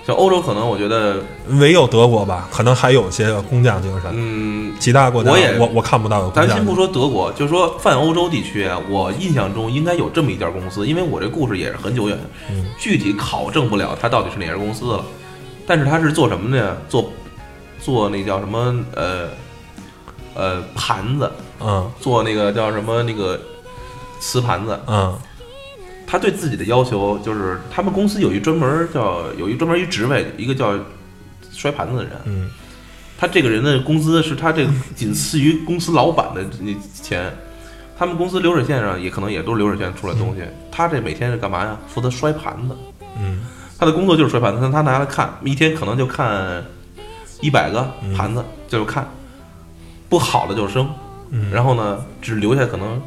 [0.08, 1.22] 像欧洲可能我觉得，
[1.60, 4.10] 唯有德国吧，可能还有些工匠精神。
[4.14, 6.74] 嗯，其他国家我也我我看不到有工咱先不。
[6.74, 12.18] 说德国，就是说泛欧洲地区啊，我印象中应该有这么一家公司，因为我这故事也是很久远，
[12.50, 15.04] 嗯具体考证不了它到底是哪家公司了。
[15.66, 16.74] 但是它是做什么的呀？
[16.88, 17.12] 做
[17.78, 19.28] 做那叫什么呃
[20.32, 23.38] 呃盘子，嗯做那个叫什么那个
[24.20, 24.80] 瓷盘子。
[24.86, 25.14] 嗯
[26.10, 30.74] 他对自己的要求就是，他们公司有一专门叫有一专门一职位，一个叫
[31.52, 32.12] 摔盘子的人。
[32.24, 32.50] 嗯
[33.20, 37.30] 他这个人的工资是他这个仅次于公司老板的那钱。
[37.98, 40.42] 他们公司流水线上也可能也都是流水线出来的东西。
[40.70, 41.76] 他这每天是干嘛呀？
[41.88, 42.76] 负责摔盘子。
[43.20, 43.40] 嗯
[43.76, 46.64] 他的工作就是摔盘子，但他拿来看，一天可能就看
[47.40, 49.06] 一百个盘子，就是看
[50.08, 50.88] 不好的就扔，
[51.30, 53.02] 嗯，然后呢，只留下可能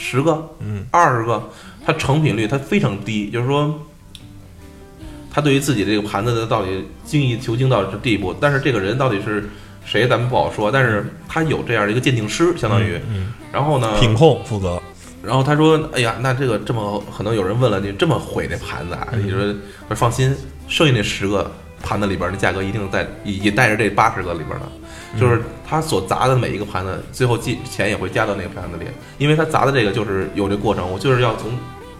[0.00, 1.50] 十个、嗯二十个，
[1.84, 3.78] 它成品率它非常低，就是说，
[5.30, 9.48] 他对于自己这个盘子的到底精益求精到这地步，但是这个人到底是
[9.84, 14.80] 谁，咱们不好说，但是他有这样的一个鉴定师，相当于，嗯然后呢，品控负责。
[15.22, 19.06] 然后他说：“哎呀，那这个这么可能有人问了，你这么毁那盘子啊？
[19.12, 19.54] 嗯你说，
[19.90, 20.34] 放心，
[20.66, 24.66] 剩下那十个盘子里边的，价格一定在也也带着这八十个里边儿呢。
[25.14, 28.86] 嗯就是他所砸的每一个盘子，最后进钱也会加到那个盘子里，
[29.18, 31.50] 因为他砸的这个就是有这过程，我就是要从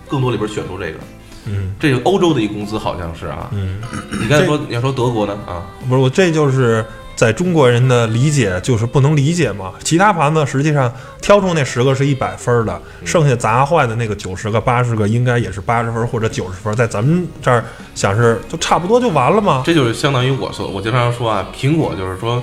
[0.08, 0.98] 更多里边选出这个。
[1.46, 3.80] 嗯这个欧洲的一个公司好像是啊，嗯，
[4.20, 6.84] 你刚才说你要说德国呢啊，不是我，这就是
[7.16, 9.72] 在中国人的理解，就是不能理解嘛。
[9.82, 10.92] 其他盘子实际上
[11.22, 19.62] 挑出那十个是一百分的，剩下砸坏的那个九十个、八十个，应该也是八十分或者九十分，在咱们这儿想是就差不多就完了吗？
[19.64, 22.42] 这就是相当于我说，我经常说啊，苹果就是说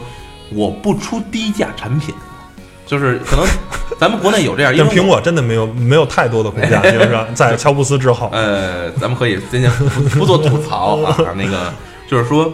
[0.53, 2.13] 我不出低价产品，
[2.85, 3.45] 就是可能
[3.99, 11.73] 咱们国内有这样，因为苹果真的没有没有太多的工匠， 就是说在乔布斯之后，呃，咱们可以今天不不做吐槽啊， 那个
[12.07, 12.51] 就是说，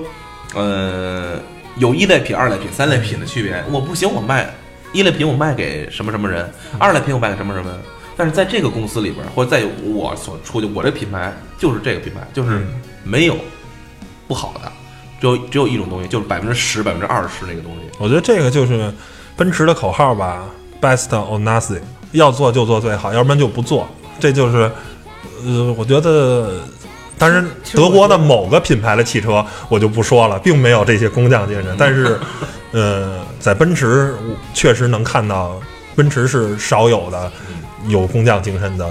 [0.55, 1.39] 呃，
[1.77, 3.63] 有一类品、二类品、三类品的区别。
[3.71, 4.49] 我不行，我卖
[4.91, 6.45] 一类品，我卖给什么什么人；
[6.79, 7.79] 二类品我卖给什么什么人。
[8.15, 12.67] 但是在这个公司里边，或者在我所出的我这品牌，就是这个品牌，就是嗯
[13.03, 13.35] 没有
[14.27, 14.71] 不好的，
[15.23, 17.79] 只有只有一种东西，就是百分之十、百分之二十那个东西。
[17.97, 18.93] 我觉得这个就是
[19.37, 20.43] 奔驰的口号吧
[20.81, 21.79] ，best or nothing，
[22.11, 23.87] 要做就做最好，要不然就不做。
[24.19, 24.69] 这就是，
[25.45, 26.59] 呃，我觉得，
[27.17, 32.19] 当然德国的某个品牌的汽车我就不说了，并没有这些工匠精神，但是，
[32.73, 34.13] 呃，在奔驰
[34.53, 35.57] 确实能看到，
[35.95, 37.31] 奔驰是少有的
[37.87, 38.89] 有工匠精神的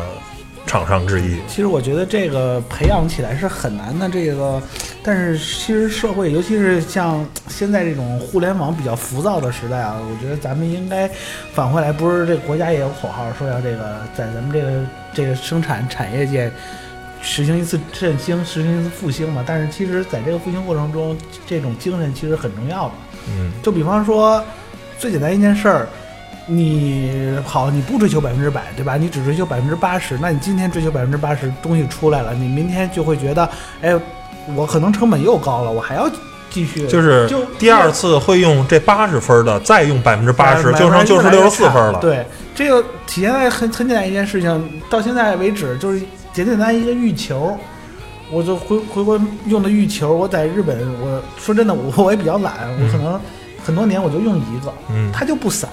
[0.72, 1.36] 厂商之一。
[1.46, 4.62] 其实我觉得这个培养起来是很难的，这个，
[5.02, 11.06] 但是其实社会，尤其是像现在这种互联网比较浮躁的时代啊，我觉得咱们应该
[11.52, 16.50] 返回来，不是这国家也有口号说要这个在咱们这个这个生产产业界
[17.20, 19.44] 实行一次振兴，实行一次复兴嘛。
[19.46, 21.14] 但是其实在这个复兴过程中，
[21.46, 22.94] 这种精神其实很重要的。
[23.28, 24.42] 嗯就比方说，
[24.98, 25.86] 最简单一件事儿，
[26.46, 28.96] 你好，你不追求百分之百，对吧？
[28.96, 33.48] 你只追求百分之八十，那你今天追求百分之八十，东西出来了，你明天就会觉得，
[33.80, 33.98] 哎，
[34.54, 36.10] 我可能成本又高了，我还要
[36.50, 41.98] 继续，就是就第二次会用这八十分的，再用百分之八十，就剩就是六十四分了。
[42.00, 46.00] 对，这个体现在很很简单一件事情，到现在为止就是
[46.32, 47.56] 简简单一个浴球。
[48.30, 53.20] 我就回回国用的浴球，我在日本，我说真的，我我也比较懒，我可能
[53.62, 55.68] 很多年我就用一个，嗯，它就不散。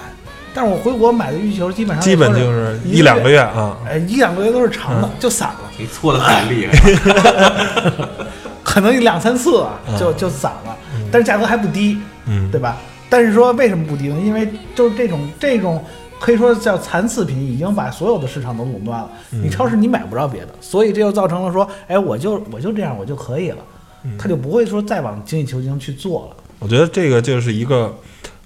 [0.53, 3.77] 但是我回国买的浴球基本上基本都就是一一两个，月啊。
[3.87, 8.09] 哎，一两个月都是长的，嗯就散了，你搓的太厉害了，
[8.63, 10.75] 可能两三次啊，嗯就就散了，
[11.11, 12.77] 但是价格还不低，嗯，对吧？
[13.09, 14.17] 但是说为什么不低呢？
[14.23, 15.83] 因为就是这种这种
[16.19, 19.09] 可以说叫残次品，已经把所有的市场都垄断了。
[19.31, 23.57] 嗯你超市你买不着别的，所以这就造成了说，哎，我就我就这样我就可以了，
[24.03, 26.43] 嗯他就不会说再往精益求精去做了。
[26.59, 27.95] 我觉得这个就是一个，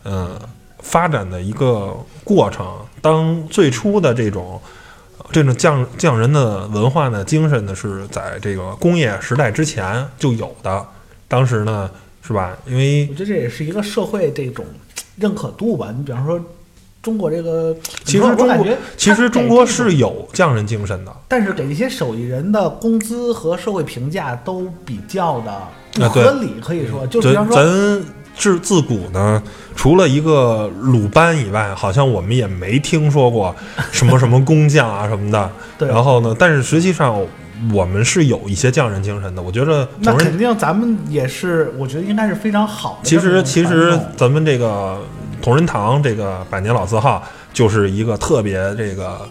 [0.04, 0.40] 呃，
[0.84, 2.68] 发展的一个过程。
[3.02, 4.62] 当最初的这种
[5.32, 10.86] 这种匠匠人的文化呢，精神呢，是在这个工业时代之前就有的。
[11.28, 11.90] 当时呢，
[12.22, 12.56] 是吧？
[12.68, 14.64] 因为我觉得这也是一个社会这种
[15.18, 15.92] 认可度吧。
[15.98, 16.40] 你比方说
[17.02, 21.14] 中国这个，其实中国其实中国是有匠人精神的。
[21.28, 29.42] 但是给这些手艺人的工资和社会评价都比较的不合理，可以说，就比方说，咱自自古呢，
[29.76, 33.56] 除了一个鲁班以外，好像我们也没听说过
[33.92, 35.50] 什么什么工匠啊什么的。
[35.78, 37.16] 对然后呢，但是实际上
[37.74, 39.42] 我们是有一些匠人精神的。
[39.42, 43.20] 我觉得那肯定咱们也是，我觉得应该是非常好的其。
[43.20, 44.98] 实其实咱们这个
[45.42, 49.22] 同仁堂这个百年老字号，就是一个特别这个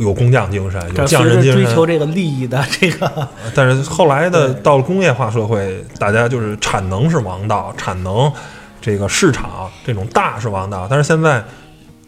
[0.00, 1.86] 有工匠精神、有匠人精神追求。
[1.86, 8.32] 这个利益的这个，但是后来的到了工业化社会，大家就是产能是王道，产能
[8.80, 10.86] 这个市场这种大是王道。
[10.90, 11.44] 但是现在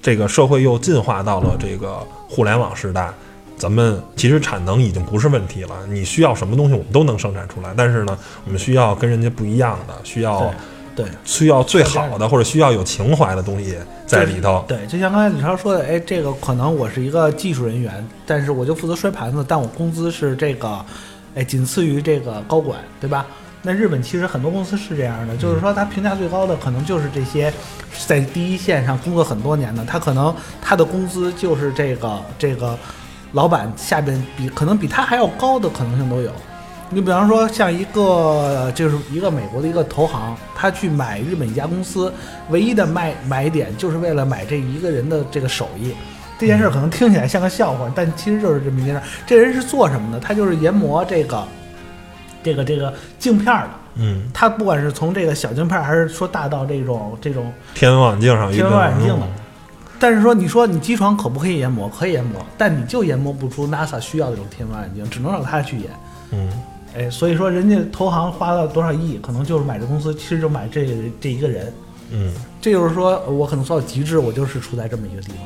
[0.00, 3.10] 这个社会又进化到了这个互联网时代，
[3.56, 5.70] 咱们其实产能已经不是问题了。
[5.88, 7.74] 你需要什么东西，我们都能生产出来。
[7.76, 10.52] 但是呢，我们需要跟人家不一样的，需要
[10.94, 13.76] 对需要最好的，或者需要有情怀的东西
[14.06, 14.64] 在里头。
[14.68, 20.84] 对，就像刚才李超说的，哎，这个可能我是一个技术人员，但是我就负责摔盘子，但我工资是这个，
[21.34, 23.26] 哎，仅次于这个高管，对吧？
[23.64, 27.52] 那日本其实很多公司是这样的，就是说他评价最高的可能就是这些
[28.06, 32.76] 在第一线上工作很多年的，他可能他的工资就是这个这个
[33.32, 36.30] 老板下边比可能比他还要高的可能性都有。
[36.92, 42.12] 你比方说，像一个就是一个美国的一个投行，他去买日本一家公司，
[42.50, 45.94] 唯一的卖买点就是为了买这一个人的这个手艺。
[46.38, 49.02] 这件事儿可能听起来像个笑话，但其实就是这么一件事儿。
[49.26, 50.20] 这人是做什么的？
[50.20, 51.46] 他就是研磨这个
[52.42, 53.70] 这个这个镜片儿的。
[53.94, 59.32] 嗯，他不管是从这个小镜片儿，还是说大到这种这种天文望远镜上一天文望远镜的嗯。
[59.98, 61.88] 但是说，你说你机床可不可以研磨？
[61.88, 65.88] 可以研磨，但你就研磨不出 NASA 需要的这种天文望远镜，只能让他去研。
[66.32, 66.50] 嗯，
[66.96, 70.86] 哎，所以说人家投行花了多少亿，可能就是买这公司，其实就买这
[71.20, 71.72] 这一个人。
[72.10, 72.32] 嗯。
[72.60, 75.38] 这就是说我可能做到极致，我就是处在这么一个地方，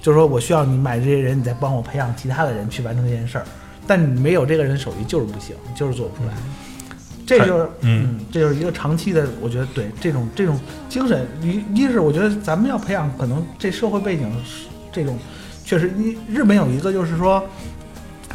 [0.00, 3.44] 就是说我需要你买这些人，你再帮我培养其他的人去完成这件事儿，
[3.86, 6.34] 但你没有这个人手艺就是不行，就是做不出来。
[7.24, 10.58] 这就是嗯这就是一个长期的，我觉得对这种这种
[10.88, 15.16] 精神，一一是我觉得咱们要培养，可能这社会背景是这种，
[15.64, 17.40] 确实一日本有一个就是说，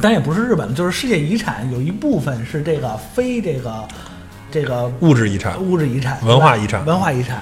[0.02, 3.88] 当然也不是日本，就是世界遗产有一部分是这个非这个
[4.52, 5.60] 这个物质遗产。
[5.62, 7.42] 物质遗产、文化遗产文化遗产，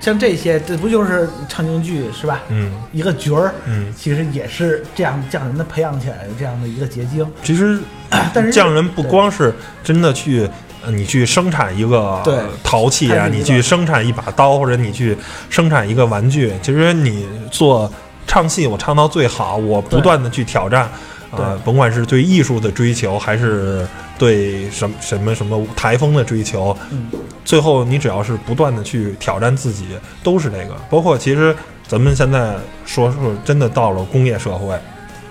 [0.00, 2.40] 像这些，这不就是唱京剧是吧？
[2.48, 7.26] 嗯一个角儿，嗯，其实也是这样匠人的培养起来的这样的一个结晶。
[7.42, 7.78] 其实
[8.32, 10.48] 但是匠人不光是真的去，
[10.84, 12.22] 呃你去生产一个
[12.62, 15.16] 陶器啊，你去生产一把刀，或者你去
[15.50, 17.92] 生产一个玩具，其实你做
[18.26, 20.88] 唱戏，我唱到最好，我不断的去挑战。
[21.30, 23.86] 呃，对甭管是对艺术的追求，还是
[24.18, 27.06] 对什么什么什么台风的追求，嗯，
[27.44, 29.86] 最后你只要是不断的去挑战自己，
[30.22, 30.74] 都是这个。
[30.88, 31.54] 包括其实
[31.86, 32.54] 咱们现在
[32.86, 34.74] 说说真的到了工业社会，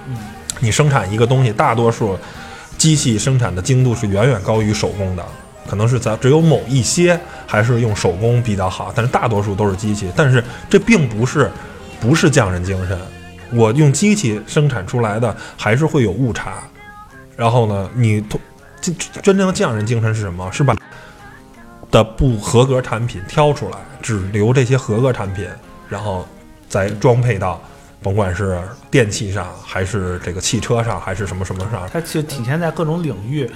[0.08, 0.16] 嗯，
[0.60, 2.18] 你生产一个东西，大多数
[2.78, 5.26] 机器生产的精度是远远高于手工的，
[5.68, 10.08] 可能是咱只有某一些还是用手工比较好，但是大多数都是机器。
[10.16, 11.50] 但是这并不是
[12.00, 12.98] 不是匠人精神，
[13.54, 16.64] 我用机器生产出来的还是会有误差。
[17.36, 18.22] 然后呢，你
[18.82, 20.52] 真真正的匠人精神是什么？
[20.52, 20.76] 是把
[21.92, 25.48] 的不合格产品挑出来，只留这些合格产品，
[25.88, 26.28] 然后
[26.68, 27.62] 再装配到，
[28.02, 28.60] 甭管是
[28.92, 31.88] 电器上，还是这个汽车上，还是什么什么上。
[31.92, 33.50] 它就体现在各种领域。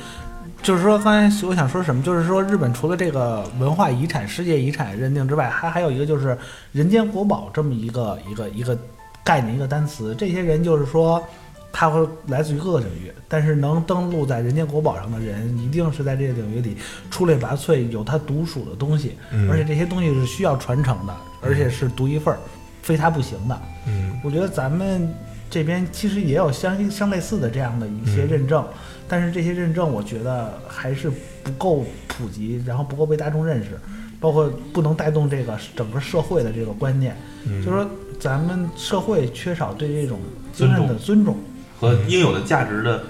[0.64, 6.38] 就是说，刚才我想说什么，就是说，日本除了这个文化遗产、世界遗产认定之外，还还有一个就是
[6.72, 8.78] “人间国宝”这么一个一个一个
[9.24, 10.16] 概念、一个单词。
[10.18, 11.24] 这些人就是说，
[11.72, 16.78] 他会来自于各个领域，但是能登录在人间国宝上的人，一定是在这个领域里
[17.10, 22.40] 出类拔萃，有他独属的东西，嗯而且这些东西是需要传承的，而且是独一份儿，
[22.82, 23.62] 非他不行的。
[23.88, 25.08] 嗯我觉得咱们
[25.50, 28.66] 这边其实也有相相类似的这样的一些嗯认证，
[29.08, 31.10] 但是这些认证我觉得还是
[31.44, 33.80] 不够普及，然后不够被大众认识，
[34.20, 37.16] 包括不能带动这个整个社会的这个观念，
[37.46, 37.90] 嗯，就是说
[38.22, 40.20] 咱们社会缺少对这种
[40.54, 41.36] 尊重的尊重
[41.78, 43.04] 和应有的价值的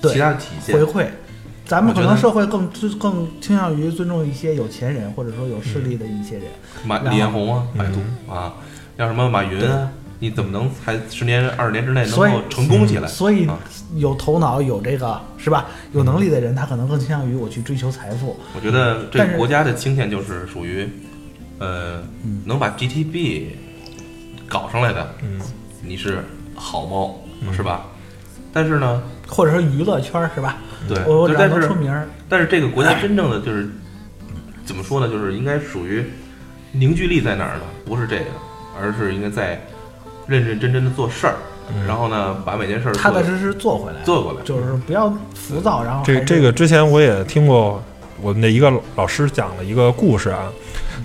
[0.00, 0.82] 对其他的体现回。
[0.82, 1.06] 馈。
[1.66, 6.44] 咱们可能社会更尊更倾向于尊重一些有钱人或者说有势力的一些人，
[6.84, 8.00] 马李彦宏啊，嗯百度
[8.30, 8.52] 啊，
[8.98, 13.08] 像什么马云啊，你怎么能才十年二十年之内能够成功起来？
[13.08, 13.58] 所以啊
[13.96, 15.68] 有头脑有这个是吧？
[15.94, 18.36] 有能力的人，他可能更倾向于我去追求财富。
[18.54, 20.86] 我觉得这个国家的倾向就是属于，
[21.58, 23.46] 呃，嗯能把 GTB
[24.48, 25.40] 搞上来的，嗯
[25.82, 26.24] 你是
[26.54, 27.84] 好猫，嗯是吧？
[28.52, 30.56] 但是呢，或者说娱乐圈儿是吧？
[30.88, 31.92] 对，我我但是出名，
[32.28, 33.68] 但是这个国家真正的就是
[34.64, 35.08] 怎么说呢？
[35.08, 36.04] 就是应该属于
[36.72, 37.62] 凝聚力在哪儿呢？
[37.84, 38.24] 不是这个，
[38.80, 39.60] 而是应该在
[40.26, 41.34] 认认真真的做事儿，
[41.74, 44.42] 嗯然后呢，把每件事儿踏踏实实做回来，做过来。
[44.44, 47.82] 就是不要浮躁，然后这这个之前我也听过，
[48.22, 50.50] 我们的一个老师讲了一个故事啊，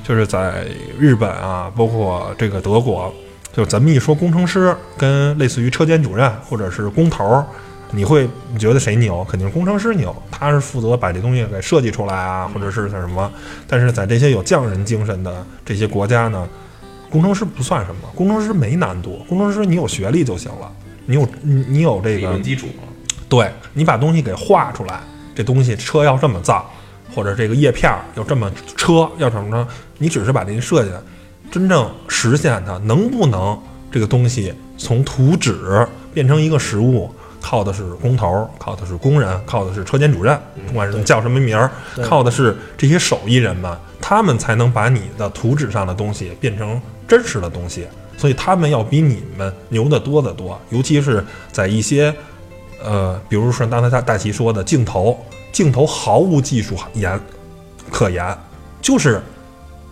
[0.04, 0.66] 就是在
[0.98, 3.14] 日本啊，包括这个德国，
[3.60, 7.46] 就咱们一说工程师跟类似于车间主任或者是工头儿，
[7.92, 9.22] 你会你觉得谁牛？
[9.26, 13.30] 肯定是工程师牛，他是负责把这东西给设计出来啊，或者是像什么。
[13.68, 16.48] 但是在这些有匠人精神的这些国家呢，
[17.10, 20.72] 工程师不算什么，工程师没难度，工程师你有学历就行了，
[21.06, 22.68] 你有你你有这个基础，
[23.28, 25.02] 对你把东西给画出来，
[25.36, 26.72] 这东西车要这么造，
[27.14, 30.92] 或者这个叶片儿要这么车要怎么着，你只是把这个设计，
[31.52, 33.60] 真正实现它能不能
[33.92, 37.10] 这个东西从图纸变成一个实物，
[37.42, 41.72] 靠的是工头，靠的是工人，靠的是车间主任，不管是叫什么名儿，
[42.04, 47.88] 靠的是这些手艺人们，他们才能把你的图纸上的东西变成真实的东西。
[48.18, 51.24] 所以他们要比你们牛得多得多，尤其是
[51.54, 52.14] 在一些
[52.84, 55.18] 呃，比如说刚才大大齐说的镜头，
[55.54, 57.18] 镜头毫无技术言
[57.90, 58.38] 可言，
[58.82, 59.22] 就是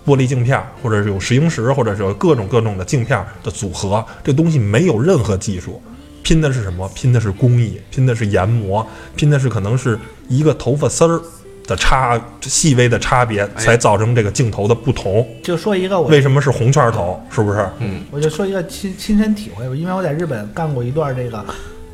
[0.07, 5.81] 玻璃镜片，或者是有石英石，或者是有各种各种的镜片的组合，这东西没有任何技术，
[6.23, 6.89] 拼的是什么？
[6.95, 8.87] 拼的是工艺，拼的是研磨，
[9.17, 9.99] 拼的是可能是
[10.29, 11.21] 一个头发丝儿
[11.67, 15.27] 的差细微的差别，才造成这个镜头的不同。
[15.43, 17.21] 就说一个我为什么是红圈头？
[17.29, 17.67] 是不是？
[17.79, 21.45] 嗯，我就说一个亲亲身体会吧，因为我在日本干过一段这个，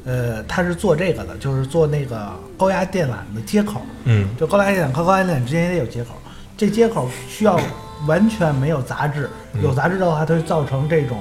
[0.05, 6.09] 呃，他是做这个的，就是做那个高压电缆的接口，嗯就高压电缆和高压电缆之间也得有接口，
[6.55, 7.59] 这接口需要
[8.07, 9.29] 完全没有杂质，
[9.61, 11.19] 有杂质的话，它会造成这种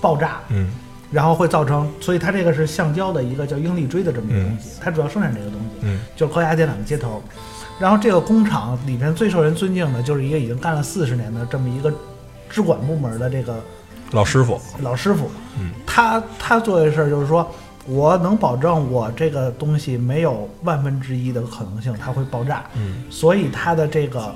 [0.00, 0.68] 爆炸，嗯。
[1.12, 6.00] 然后会造成，所以它这个是橡胶的一个叫应力锥的这么一个东西，它主要生产这个东西，嗯。
[6.16, 7.22] 就是高压电缆的接头。
[7.78, 11.92] 然后这个工厂里面最受人尊敬的就是一个已经干了四十年的这么一个
[12.50, 13.54] 支管部门的这个
[14.10, 17.48] 老师傅，老师傅，嗯，他他做的事儿就是说，
[17.86, 23.04] 我能保证我这个东西没有万分之一的可能性它会爆炸，嗯。
[23.10, 24.34] 所以它的这个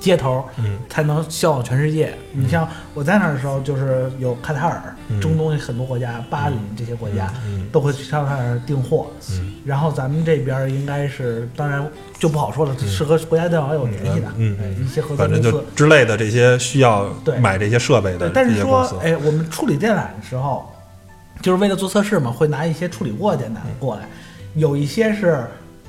[0.00, 0.78] 接头嗯。
[0.88, 2.14] 才能销往全世界。
[2.32, 5.20] 你像我在那儿的时候，就是有卡塔尔、嗯。
[5.20, 9.54] 中东很多国家、巴林这些国家嗯都会去上那儿订货，嗯。
[9.64, 11.86] 然后咱们这边儿应该是，当然
[12.18, 15.64] 就不好说了，是和国家电网有联系的，嗯一些合作公司。
[15.76, 17.36] 之类的这些需要对。
[17.38, 20.70] 买这些设备的对，但是说哎，我们处理电缆的时候，
[21.40, 24.08] 就是为了做测试嘛，会拿一些处理过的电缆过来，
[24.54, 25.46] 有一些是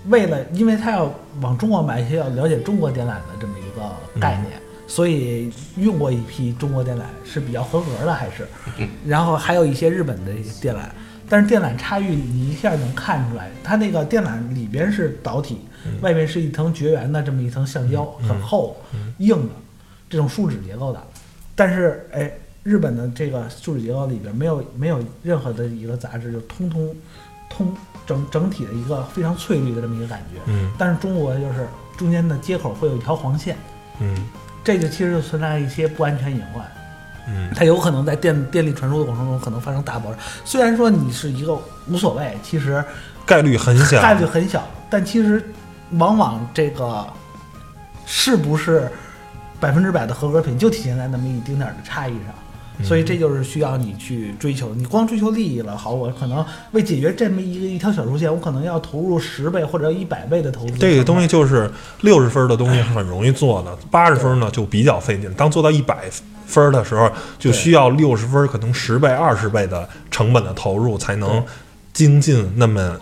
[0.09, 8.47] 为了，因为他要往中国买一些要了解中国电缆的这么一个概念，所以用过一批中国电缆是比较合格的，还是，
[9.05, 10.79] 然后还有一些日本的电缆。
[11.31, 15.59] 但是电缆差异你一下能看出来，它那个电缆里边是导体，
[16.01, 18.75] 外面是一层绝缘的这么一层橡胶，很厚、
[19.19, 19.53] 硬的
[20.09, 20.99] 这种树脂结构的。
[21.53, 22.31] 但是哎，
[22.63, 26.95] 日本的这个树脂结构里边没有没有任何的一个杂质，就通通
[27.49, 27.75] 通
[28.05, 30.39] 整整体的一个非常翠绿的这么一个感觉。
[30.45, 33.57] 嗯但是中国就是中间的接口会有一条黄线，
[33.99, 34.27] 嗯
[34.63, 36.63] 这就其实就存在一些不安全隐患。
[37.27, 40.17] 嗯它有可能在电电力传输的过程中可能发生大爆炸。
[40.45, 42.83] 虽然说你是一个无所谓，其实
[43.25, 45.43] 概率很小，概率很小，但其实
[45.91, 47.05] 往往这个
[48.05, 48.89] 是不是
[49.59, 52.33] 百分之百的合格品，就体现在那么一丁点儿的差异上。
[52.83, 60.77] 所以这就是需要你去追求，你光追求利益了，好，我可能为解决这么一个一条小路线，我可能要投入十倍或者一百倍的投资。
[60.79, 61.69] 这个东西就是
[62.01, 65.31] 六十分的东西很容易做的，八十分呢就比较费劲。
[65.33, 66.09] 当做到一百
[66.45, 71.43] 分的时候，就需要六十分，可能十倍、二十倍的成本的投入，才能
[71.91, 72.97] 精进那么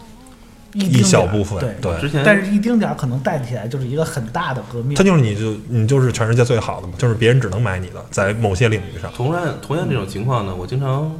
[0.85, 1.59] 一小部分。
[1.81, 5.03] 对，之前但是一丁点儿可能带起来就是一个很大的革命它。
[5.03, 9.11] 就是你就你就是全世界最好的嘛，就是别人只能买你的，在某些领域上。
[9.13, 11.11] 同样同样这种情况呢，我经常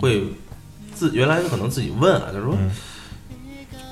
[0.00, 0.24] 会
[0.94, 2.70] 自原来可能自己问啊，就是说、嗯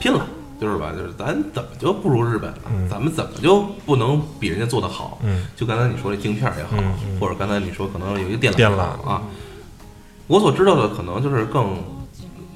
[0.00, 0.26] 拼了，
[0.60, 2.58] 就是吧，就是咱怎么就不如日本了？
[2.70, 5.18] 嗯咱们怎么就不能比人家做得好？
[5.22, 9.22] 嗯就刚才你说这镜片也好，嗯嗯或者刚才你说可能有一个电缆电缆啊，
[10.26, 11.82] 我所知道的可能就是更，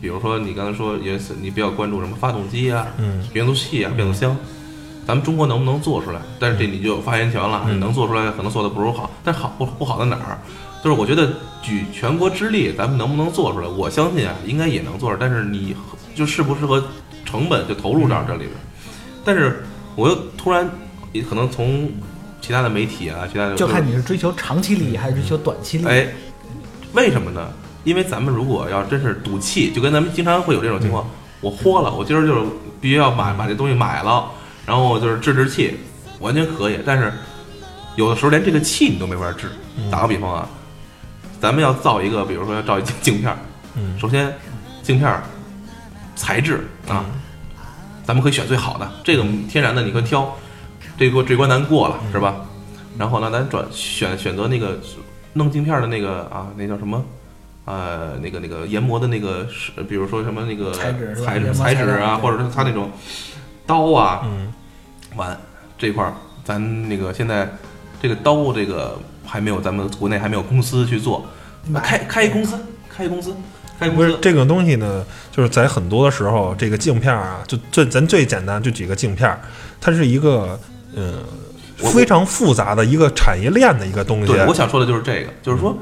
[0.00, 4.36] 比如说你刚才说也是你比较关注什么发动机啊、嗯变速器啊、变速箱，
[5.06, 6.20] 咱们中国能不能做出来？
[6.38, 10.38] 但是这你就有发言权了，能做出来可能做的不如好，但好不不好在哪儿？
[10.84, 13.66] 就是我觉得举全国之力，咱们能不能做出来？
[13.66, 15.74] 我相信啊，应该也能做出来，但是你
[16.14, 16.82] 就适不适合
[17.24, 18.50] 成本就投入到这里边。
[19.24, 19.64] 但是
[19.96, 20.70] 我又突然
[21.12, 21.90] 也可能从
[22.40, 25.88] 其他的媒体啊，其他的就看你是追求长期利益还是追求短期利益。
[25.88, 26.06] 哎，
[26.92, 27.48] 为什么呢？
[27.88, 31.08] 因为咱们如果要真是赌气，就跟咱们经常会有这种情况，
[31.40, 32.46] 我豁了，我今儿就是
[32.82, 34.26] 必须要买把这东西买了，
[34.66, 35.74] 然后就是治治气，
[36.20, 36.78] 完全可以。
[36.84, 37.10] 但是
[37.96, 39.48] 有的时候连这个气你都没法制。
[39.90, 40.46] 打个比方啊，
[41.40, 43.34] 咱们要造一个，比如说要造一镜镜片
[43.98, 44.30] 首先
[44.82, 45.22] 镜片儿
[46.14, 47.06] 材质啊，
[48.04, 50.36] 咱们可以选最好的，这个天然的你可以挑。
[50.98, 52.36] 这个这关咱过了是吧？
[52.98, 54.78] 然后呢，咱转选选择那个
[55.32, 57.02] 弄镜片的那个啊，那叫什么？
[57.68, 62.90] 呃，那个那个研磨的那个是，比如说什么那个材质材质材质啊，或者是它那种
[63.66, 64.50] 刀啊，嗯，
[65.16, 65.38] 完
[65.76, 67.46] 这块儿，咱那个现在
[68.00, 71.26] 这个刀这个还没有，咱们国内还没有公司去做，
[71.74, 72.58] 开开一公司，
[72.88, 73.36] 开一公司，
[73.78, 79.38] 开不公司，是这个东西呢，就是在很多的时候，这个镜片啊，就最咱最简单就举个镜片儿，
[79.78, 80.58] 它是一个
[80.96, 81.22] 呃
[81.92, 84.32] 非常复杂的一个产业链的一个东西。
[84.32, 85.76] 对，我想说的就是这个，就是说，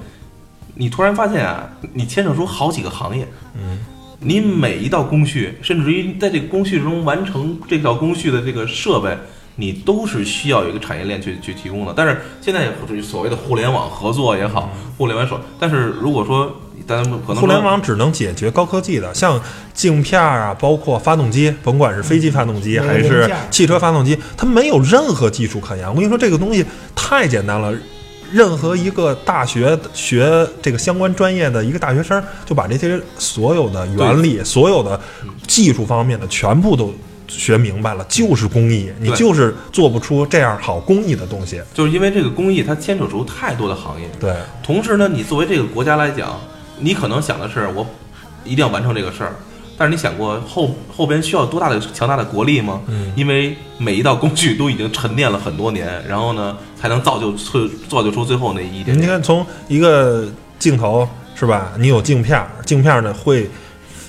[0.78, 3.78] 你突然发现啊，你牵扯出好几个行业，嗯，
[4.20, 9.16] 你每一道工序，甚至于在这个工序中完成这道工序的这个设备，
[9.56, 11.94] 你都是需要有一个产业链去去提供的。
[11.96, 12.68] 但是现在
[13.02, 16.54] 所谓的互联网合作也好，互联网手，但是如果说
[16.86, 19.40] 咱们可能互联网只能解决高科技的，像
[19.72, 25.88] 镜片儿啊，包括发动机，甭管是飞机发动机嗯还是汽车发动机，它没有任何技术可言。
[25.88, 26.64] 我跟你说，这个东西
[26.94, 27.74] 太简单了。
[28.32, 35.00] 任何一个大学学这个相关专业的一个大学生，就把这些所有的原理、所有的
[35.46, 36.92] 技术方面的全部都
[37.28, 41.60] 学明白了，就是工艺，你就是做不出这样好工艺的东西。
[41.74, 46.40] 就是因为这个工艺它牵扯出太多的行业，对，同时呢，你作为这个国家来讲，
[46.78, 47.86] 你可能想的是我
[48.44, 49.34] 一定要完成这个事儿，
[49.78, 52.80] 但是你想过后后边需要多大的强大的国力吗？
[52.86, 58.98] 嗯，因为每一道工序都已经沉淀了很多年，然后呢，才能造就出造就出最后那一点点。
[58.98, 60.26] 你看，从一个
[60.58, 61.72] 镜头是吧？
[61.78, 63.50] 你有镜片儿，镜片儿呢会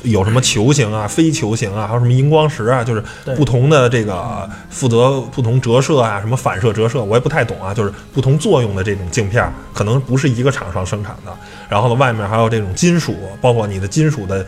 [0.03, 3.03] 有什么球形啊、非球形啊，还有什么荧光石啊，就是
[3.35, 11.33] 不同的这个负责不同折射啊、什么反射、折射，我也不太懂啊，就是不同作用的这种镜片儿，可能不是一个厂商生产的。
[11.67, 14.45] 然后呢，外面还有这种金属，包括你的金属的。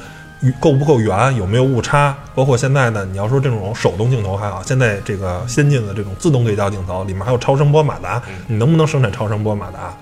[0.59, 1.35] 够不够圆？
[1.35, 2.15] 有没有误差？
[2.33, 9.93] 包括现在呢，你要说这种手动镜头还好，现在这个先进的这种自动对焦镜头里面还有超声波马达，你能不能生产超声波马达？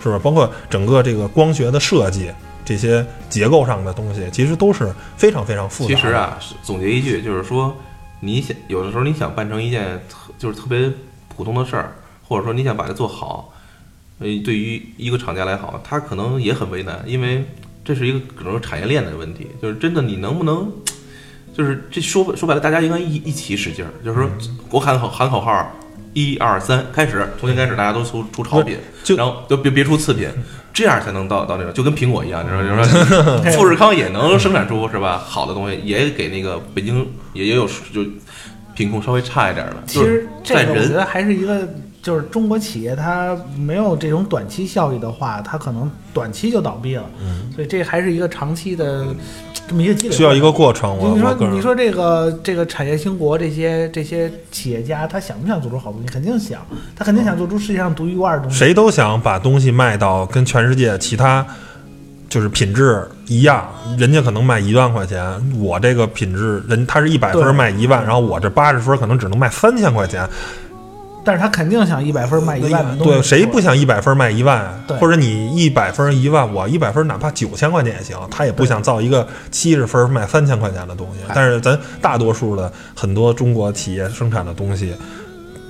[0.00, 0.18] 是不是？
[0.18, 2.30] 包括整个这个光学的设计，
[2.64, 5.94] 这些结构上的东西，其实都是非常非常复杂的。
[5.94, 7.74] 其实啊，总结一句就是说，
[8.20, 10.90] 你想有的时候你想办成一件特就是特别
[11.34, 11.92] 普通的事儿，
[12.26, 13.52] 或者说你想把它做好，
[14.18, 17.44] 呃，对于一个厂家来好，他可能也很为难，因为
[17.84, 20.72] 这是一个可能产业链的问题，就是真的你能不能，
[21.56, 24.30] 就是这说说白了，大家应该一一起使劲儿，就是说
[24.70, 25.72] 我喊口喊口号，
[26.14, 30.28] 一二三，开始，从今开始大家都出出超品，就然后就别别出次品。
[30.72, 35.18] 这样才能到到那种，就跟苹果一样，你说，你说，富士康也能生产出是吧？
[35.18, 38.04] 好的东西，也给那个北京也也有就
[38.74, 39.76] 品控稍微差一点的。
[39.86, 41.72] 其实这在人个我觉得还是一个，
[42.04, 47.04] 就是中国企业它没有这种短期效益的话，它可能短期就倒闭了。
[47.18, 49.06] 嗯，所以这还是一个长期的
[49.66, 50.14] 这么一个积累。
[50.14, 50.94] 需要一个过程。
[50.98, 56.08] 我你说我你说这个这个产业兴国这些这些企业家，他想不想做出好东西？
[56.08, 56.60] 肯定想，
[56.94, 58.58] 他肯定想做出世界上独一无二的东西。
[58.58, 61.46] 谁都想把东西卖到跟全世界其他
[62.28, 65.24] 就是品质一样，人家可能卖一万块钱，
[65.58, 70.28] 我这个品质人他是一百对分卖一万，然后我这八十分可能只能卖三千块钱。
[71.24, 73.12] 但是他肯定想一百分卖一万的东西。
[73.12, 74.84] 对，谁不想一百分卖一万？
[75.00, 81.20] 或者你一百分一万，我一百分哪怕九千块钱也行，他也不想造一个七十分卖三千块钱的东西。
[81.34, 84.94] 但是咱大多数的很多中国企业生产的东西，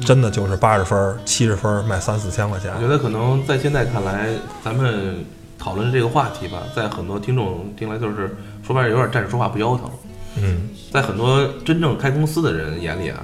[0.00, 2.80] 真的就是八十分、七十分卖三四千块钱我。
[2.80, 4.28] 觉得可能在现在看来，
[4.64, 5.24] 咱们
[5.58, 8.36] 讨论这个话题吧，在很多听众听来就是
[8.66, 9.88] 说白了有点站着说话不腰疼。
[10.36, 13.20] 嗯，在很多真正开公司的人眼里啊，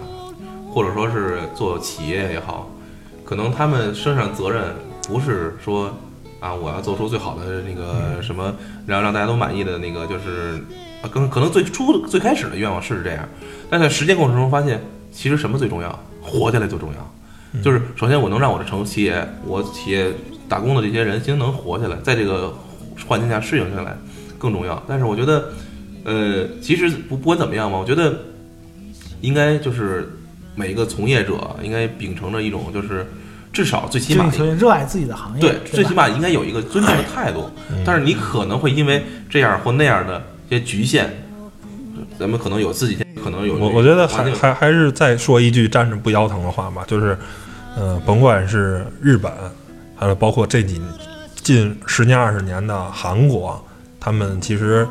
[0.72, 2.70] 或者说是做企业也好，
[3.24, 4.62] 可能他们身上责任
[5.06, 5.94] 不是说
[6.40, 8.54] 啊，我要做出最好的那个什么，
[8.86, 10.62] 然后让大家都满意的那个，就是
[11.02, 13.28] 啊，可能可能最初最开始的愿望是这样，
[13.68, 14.80] 但在实践过程中发现，
[15.12, 15.98] 其实什么最重要？
[16.22, 17.60] 活下来最重要。
[17.62, 20.12] 就是首先我能让我的成企业，我企业
[20.48, 22.54] 打工的这些人先能活下来，在这个
[23.08, 23.96] 环境下适应下来
[24.38, 24.80] 更重要。
[24.86, 25.48] 但是我觉得，
[26.04, 28.16] 呃，其实不不管怎么样吧，我觉得
[29.20, 30.08] 应该就是
[30.60, 33.06] 每一个从业者应该秉承着一种就是
[33.50, 37.50] 至少最起码热爱自己的行业，对，吧最起码应该有一个尊重的态度。
[37.82, 41.10] 但是你可能会因为这样或那样的一些局限，
[42.18, 47.16] 咱们可能有自己可能有我我觉得还还还是再说一句站着不腰疼的话吧，就是，
[47.74, 49.32] 呃，甭管是日本，
[49.96, 50.80] 还有包括这几
[51.36, 53.64] 近十年二十年的韩国，
[53.98, 54.86] 他们其实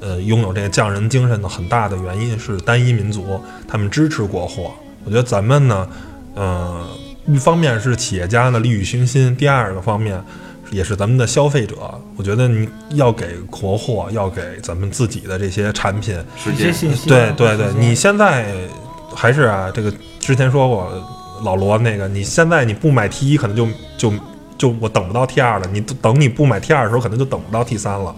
[0.00, 4.72] 呃拥有这个匠人精神的很大的原因是单一民族，他们支持国货。
[5.10, 5.88] 我觉得咱们呢，
[6.36, 6.86] 呃，
[7.26, 10.22] 一方面是企业家呢利欲熏心，第二个方面
[10.70, 11.74] 也是咱们的消费者。
[12.14, 17.34] 我觉得你要给国货，要给咱们自己的这些产品直接信息啊。
[17.36, 18.54] 对对对你现在
[19.12, 20.92] 还是啊，这个之前说过，
[21.42, 23.66] 老罗那个，你现在你不买 T 一，可能就
[23.98, 24.12] 就
[24.56, 25.66] 就我等不到 T 二了。
[25.72, 28.14] 你等你不买 T 二的时候，可能就等不到 T 三了。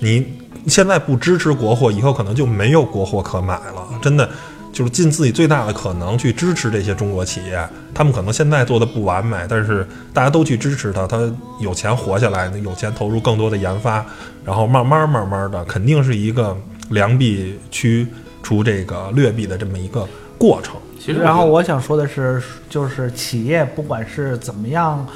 [0.00, 0.26] 你
[0.66, 3.88] 现在不支持国货，以后可能就没有国货可买了。
[4.02, 4.28] 真的，
[4.74, 7.66] 就是尽自己最大的可能去支持这些中国企业。
[7.94, 14.04] 他们可能现在做的不完美，但是大家都去支持他，他有钱活下来，有钱投入更多的研发，
[14.44, 16.56] 然后慢慢慢慢的，肯定是一个
[16.90, 18.04] 良币驱
[18.42, 20.06] 除这个劣币的这么一个
[20.36, 20.74] 过程。
[20.98, 25.06] 其实，然后我想说的是，就是企业不管是怎么样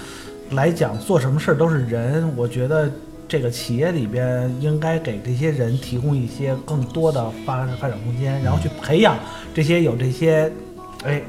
[0.52, 2.32] 来讲，做什么事儿都是人。
[2.36, 2.88] 我觉得
[3.28, 9.16] 这个企业里边应该给这些人提供一些更多的发发展空间，然后去培养
[9.54, 10.50] 这些有这些，
[11.04, 11.22] 哎。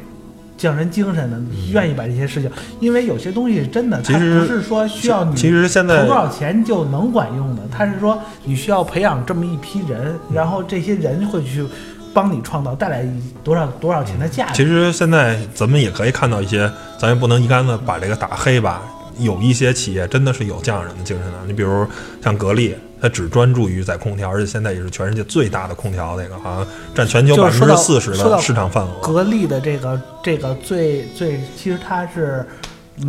[0.57, 1.39] 匠人精神的，
[1.71, 11.65] 愿意把这些事情，因为有些东西真的，它不是说需要你其实现在投多少钱就能管用的，它是说你需要培养这么一批人，然后这些人会去
[12.13, 13.07] 帮你创造带来
[13.41, 14.61] 多少多少钱的价值。
[14.61, 16.69] 其实现在咱们也可以看到一些，
[16.99, 18.81] 咱也不能一竿子把这个打黑吧。
[19.19, 21.85] 有一些企业真的是有匠人的精神的，你比如
[22.23, 32.45] 像格力，它只专注于在空调，而且现在也是全世界最大的空调那个，好像占全球百分之四十的市场份额，格力的这个这个最最，其实它是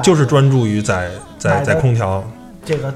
[0.02, 2.22] 就是专注于在在在空调。
[2.64, 2.94] 这个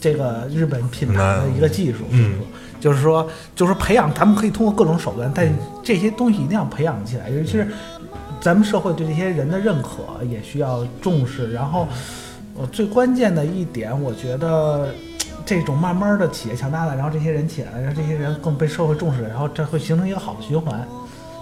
[0.00, 2.34] 这个日本品牌的一个技术，嗯
[2.80, 5.50] 就是说就是培养，咱们可以通过各种手段，但
[5.82, 7.66] 这些东西一定要培养起来，尤其是
[8.40, 11.50] 咱们社会对这些人的认可也需要重视。
[11.52, 11.88] 然后，
[12.56, 14.88] 呃，最关键的一点，我觉得
[15.44, 20.86] 这种慢慢的企业强大了，然后这些人起来了，然后这些人更被社会重视，然后这会形成一个好的循环。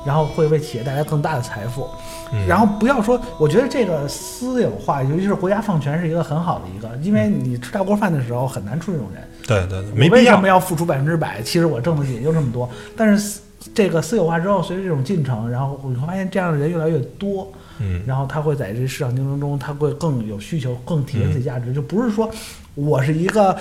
[0.05, 1.87] 然后会为企业带来更大的财富，
[2.33, 10.49] 嗯然后不要说，我觉得这个私有化，尤其是国家放权是一个很好的一个，因为你吃大锅饭的时候很难出这种人，对对对，没必要我为什么。
[10.49, 11.41] 要付出百分之百？
[11.43, 12.69] 其实我挣的也就这么多。
[12.97, 13.39] 但是
[13.73, 17.53] 这个私有化之后，随着这种进程，然后你会发现这样的人越来越多，
[17.83, 21.73] 嗯，然后他会在这市场竞争中，他会更有需求，更体现自己价值。
[21.75, 22.31] 就不是说
[22.75, 23.59] 我是一个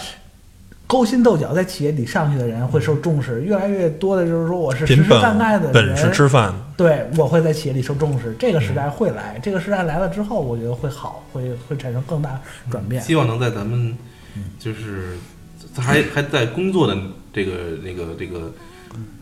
[0.85, 8.35] 勾心斗角在企业里上去的人会受重视，越来越多的就是说我是实实干干的本人，本事吃饭，对，我会在企业里受重视。
[8.37, 13.01] 这个时代会来，这个时代来了之后，我觉得会好，会会产生更大转变。
[13.01, 13.97] 希望能在咱们
[14.59, 15.17] 就是
[15.77, 16.97] 还还在工作的
[17.31, 18.51] 这个那个这个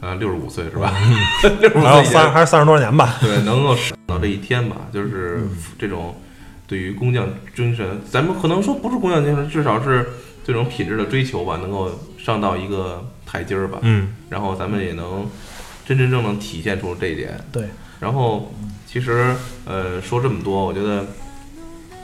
[0.01, 0.93] 啊六十五岁是吧？
[1.59, 3.17] 六十五岁三还是三十多年吧。
[3.21, 5.41] 对，能够省到这一天吧，就是
[5.77, 6.15] 这种
[6.67, 10.09] 对于工匠精神，咱们可能说不是工匠精神，至少是
[10.45, 13.79] 这种品质的追求吧，能够上到一个台阶儿吧。
[13.81, 15.27] 嗯然后咱们也能
[15.85, 17.39] 真真正正体现出这一点。
[17.51, 17.63] 对，
[17.99, 18.53] 然后
[18.87, 21.05] 其实呃说这么多，我觉得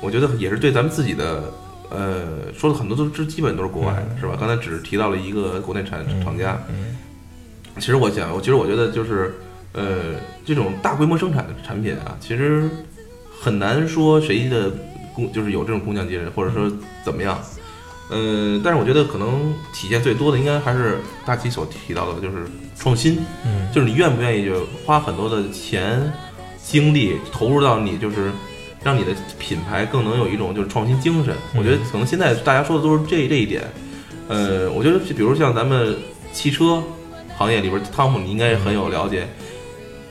[0.02, 1.54] 我觉得也是对咱们自己的
[1.90, 4.36] 呃说的很多都是基本都是国外的，是吧？
[4.40, 6.98] 刚才只是提到了一个国内产厂家，嗯
[7.78, 9.34] 其实我想，我其实我觉得就是，
[9.74, 10.16] 呃，
[10.46, 12.70] 这种大规模生产的产品啊，其实
[13.40, 14.72] 很难说谁的
[15.14, 16.72] 工就是有这种工匠精神，或者说
[17.04, 17.38] 怎么样。
[18.10, 22.46] 呃，但是我觉得可能体现最多的应该还是大齐所提到的，就是
[22.78, 26.14] 创新，嗯就是你愿不愿意就花很多的钱、
[26.64, 28.32] 精力投入到你就是
[28.84, 31.36] 让你的品牌更能有一种就是创新精神。
[31.58, 33.64] 我觉得可能现在大家说的都是这这一点。
[34.28, 35.96] 呃，我觉得就比如像咱们
[36.32, 36.82] 汽车
[37.38, 39.28] 行业里边，汤姆你应该也很有了解。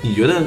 [0.00, 0.42] 你觉得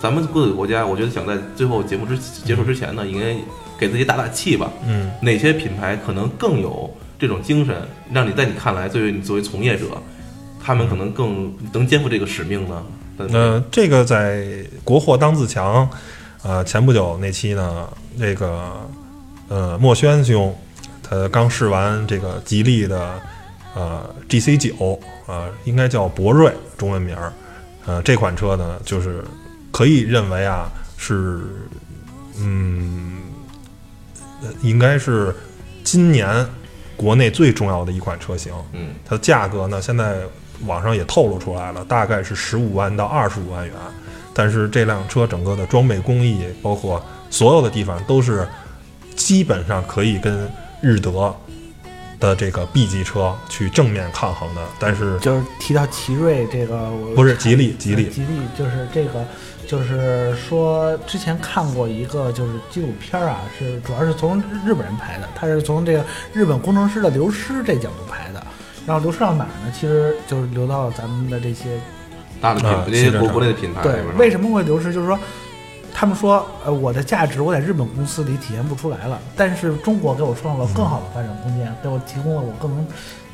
[0.00, 3.34] 咱们各个国家，我觉得想在最后节目之结束之前呢，应该
[3.78, 4.70] 给自己打打气吧。
[4.86, 6.88] 嗯哪些品牌可能更有
[7.18, 7.76] 这种精神，
[8.12, 9.86] 让你在你看来，作为你作为从业者，
[10.62, 12.82] 他们可能更能肩负这个使命呢？
[13.32, 14.44] 呃，这个在
[14.82, 15.88] 国货当自强，
[16.42, 17.88] 呃，前不久那期呢，
[18.18, 18.72] 这个
[19.48, 20.54] 呃墨轩兄
[21.02, 23.20] 他刚试完这个吉利的
[23.74, 27.32] 呃 GC 九，呃，应该叫博瑞中文名儿，
[27.86, 29.24] 呃，这款车呢，就是
[29.70, 31.42] 可以认为啊是，
[32.38, 33.22] 嗯，
[34.42, 35.34] 呃应该是
[35.82, 36.46] 今年
[36.96, 38.52] 国内最重要的一款车型。
[38.72, 40.20] 嗯，它的价格呢，现在
[40.66, 43.74] 网上也透露出来了，大概是十五万到二十五万元。
[44.32, 47.00] 但是这辆车整个的装备工艺，包括
[47.30, 48.46] 所有的地方，都是
[49.14, 50.50] 基本上可以跟
[50.80, 51.34] 日德
[52.18, 54.62] 的这个 B 级车去正面抗衡的。
[54.78, 59.24] 但是就是提到奇瑞这个，我不是吉利，吉利，吉利就是这个，
[59.66, 68.44] 就是说之前看过一个就是纪录片儿啊，是主要是从日本人拍的，他是从这个日本工程师的流失这角度拍的。
[68.86, 69.72] 然后流失到哪儿呢？
[69.72, 71.80] 其实就是流到了咱们的这些
[72.38, 74.92] 大的品啊这些国国内的品牌里对边儿，为什么会流失？
[74.92, 75.18] 就是说，
[75.94, 82.84] 他们说，呃，我的价值我在日本公司里体现不出来了，但是中国给我创造了更好的发展空间，给我提供了我更能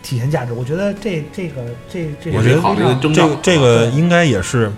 [0.03, 0.53] 体现价值。
[0.53, 4.71] 我觉得这这个这这我觉得好的一个这个这个应该也是，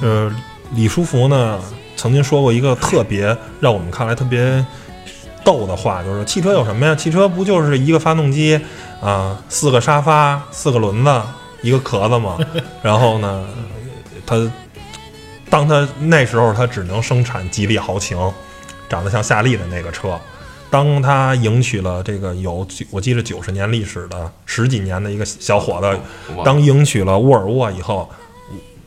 [0.00, 0.32] 呃，
[0.76, 1.60] 李书福呢，
[1.96, 4.64] 曾经说过一个特别让我们看来特别
[5.44, 6.94] 逗的话，就是汽车有什么呀？
[6.94, 8.58] 汽车不就是一个发动机
[9.00, 11.22] 啊、四个沙发、四个轮子、
[11.62, 12.38] 一个壳子吗？
[12.80, 13.44] 然后呢，
[14.24, 14.36] 它
[15.50, 18.18] 当他那时候他只能生产吉利豪情，
[18.88, 20.18] 长得像夏利的那个车。
[20.70, 25.98] 当他迎娶了这个有我记得九十年历史的十几年的一个小伙子，
[26.44, 28.10] 当迎娶了沃尔沃以后，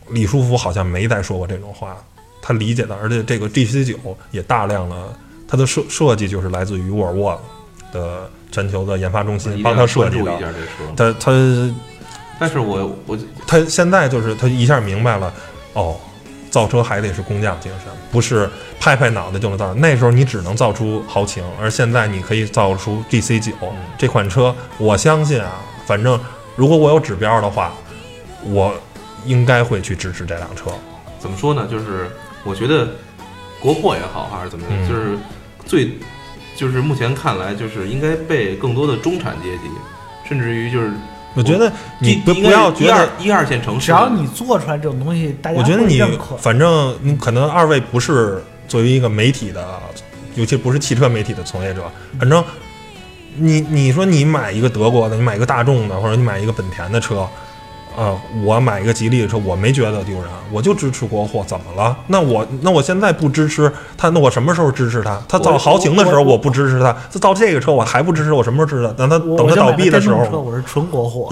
[0.10, 1.96] 李书福好像没再说过这种话。
[2.42, 7.42] 他理解的，而且这个 GC 九也大量了，它的设设计就是来自于沃尔沃
[7.92, 10.54] 的全球的研发中心帮他设计的。
[10.96, 11.32] 他他
[12.40, 15.34] 但是我我他现在就是他一下明白了，
[15.74, 15.98] 哦，
[16.50, 19.74] 造车还得是工匠精神，不是拍拍脑袋就能造。
[19.76, 23.54] 那时候你只能造出豪情，而现在你可以造出 GC 九
[23.98, 24.56] 这款车。
[24.78, 26.20] 我相信啊，反正
[26.56, 27.74] 如果我有指标的话，
[28.44, 28.74] 我
[29.26, 30.72] 应该会去支持这辆车。
[31.20, 31.68] 怎么说呢？
[31.70, 32.10] 就是
[32.44, 32.88] 我觉得
[33.60, 35.18] 国货也好，还是怎么样，嗯就是
[35.66, 35.98] 最
[36.56, 39.64] 就是目前看来，就是应该被更多的中产阶级，
[40.28, 40.92] 甚至于就是
[41.38, 46.02] 我觉得你不不要觉得，一二线城市，只要你做出来这种东西，大家我觉得你。
[46.40, 49.66] 反正你可能二位不是作为一个媒体的，
[50.36, 51.84] 尤其不是汽车媒体的从业者，
[52.20, 52.44] 反正
[53.36, 57.28] 你你说你买一个德国的，你买一个大众的，或者你买一个本田的车。
[57.98, 61.98] 啊、我买一个吉利的车，我没觉得丢人，我就支持国货，怎么了？
[62.06, 65.20] 那我那我现在不支持他，那我什么时候支持他？
[65.28, 68.94] 他造豪情的时候我不支持他，他造这个车我还不支持，我什么时候支持他？
[68.94, 71.28] 等他等他倒闭的时候，我是纯国货。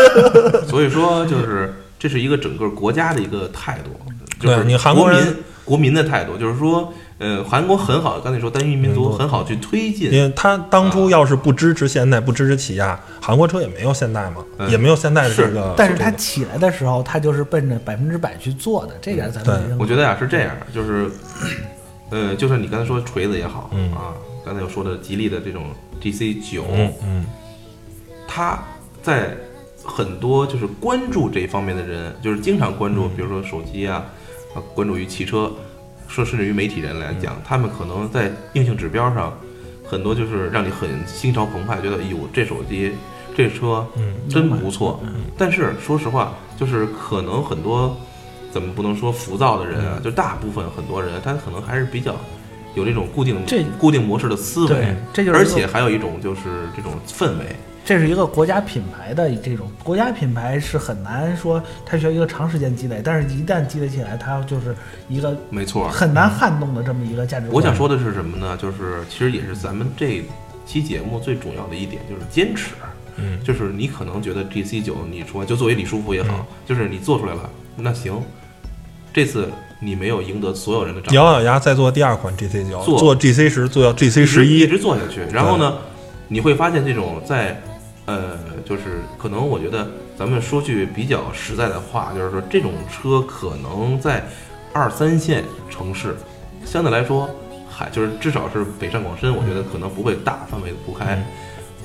[0.66, 3.90] 所以说就是这是一个整个国家的一个态度，
[4.40, 14.70] 就是你韩国人国民国民的态度，就是说，呃，韩国很好，刚才说单一民族嗯很好去推进，因为他当初要是不支持现代，不支持起亚，韩国车也没有现代嘛，嗯。
[14.70, 15.50] 也没有现代的这是。
[15.52, 15.74] 个。
[15.76, 21.10] 但是它起来的时候，它就是奔着百分之百去做的，这点咱们我觉得呀、是这样，就是，
[22.10, 23.92] 呃，就像你刚才说锤子也好，嗯。
[23.92, 24.14] 啊，
[24.44, 25.64] 刚才又说的吉利的这种
[26.00, 27.26] GC 九、嗯嗯。
[28.28, 28.62] 它
[29.02, 29.36] 在
[29.82, 34.04] 很多就是关注这方面的人，就是经常关注，嗯比如说手机啊，
[34.54, 35.50] 啊，关注于汽车，
[36.08, 39.32] 说甚至于媒体人来嗯讲，他们可能在硬性指标上，
[39.84, 42.92] 很多就是让你很心潮澎湃，觉得哎呦这手机
[43.36, 45.00] 这车嗯真不错。
[45.36, 47.96] 但是说实话，就是可能很多
[48.50, 52.16] 怎么不能说浮躁的人嗯啊，就大部分很多人他可能还是比较
[52.74, 56.40] 有这种固定这固定模式的思维，这就是而且还有一种就是
[56.74, 57.44] 这种氛围。
[57.88, 64.76] 这是一个国家品牌的这种国家品牌是很难说它需要一个长时间积累，但是一旦积累起来，它就是
[65.08, 67.54] 一个没错，很难撼动的这么一个价值观。
[67.54, 68.54] 我想说的是什么呢？
[68.60, 70.22] 就是其实也是咱们这
[70.66, 72.74] 期节目最重要的一点，就是坚持。
[73.16, 78.20] 嗯就是你可能觉得 GC 九你说，就作为李书福也好，嗯就是你做出来了，那行，
[79.14, 79.48] 这次
[79.80, 85.22] 你没有赢得所有人的掌声，咬咬牙再做第二款 GC 九，做做 GC 十，做到 GC 一直一一，直做下去。
[85.32, 85.78] 然后呢，
[86.28, 87.58] 你会发现这种在
[88.08, 89.86] 呃，就是可能我觉得
[90.18, 94.24] 咱们说句比较实在的话，就是说这种车可能在
[94.72, 96.16] 二三线城市
[96.64, 97.28] 相对来说
[97.68, 101.14] 还就是至少是北上广深，我觉得可能不会大范围的铺开。
[101.14, 101.24] 嗯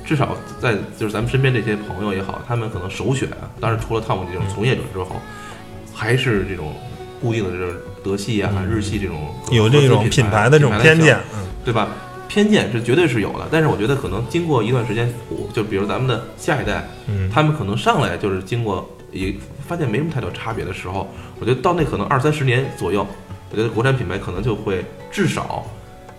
[0.06, 3.26] 至少在就是咱们身边这些朋友也好，他们可能首选，
[3.62, 5.16] 当然除了汤姆这种从业者之后，
[5.94, 6.74] 还是这种
[7.22, 11.88] 固定的这种德系啊、嗯日系这种有这种品牌的这种偏见，嗯对吧？
[12.34, 19.36] 偏见是绝对是有的，但是我觉得可能经过一段时间，我就比如咱们的下一代，嗯，他们可能上来就是经过也
[19.68, 21.08] 发现没什么太多差别的时候，
[21.40, 23.06] 我觉得到那可能二三十年左右，
[23.52, 25.64] 我觉得国产品牌可能就会至少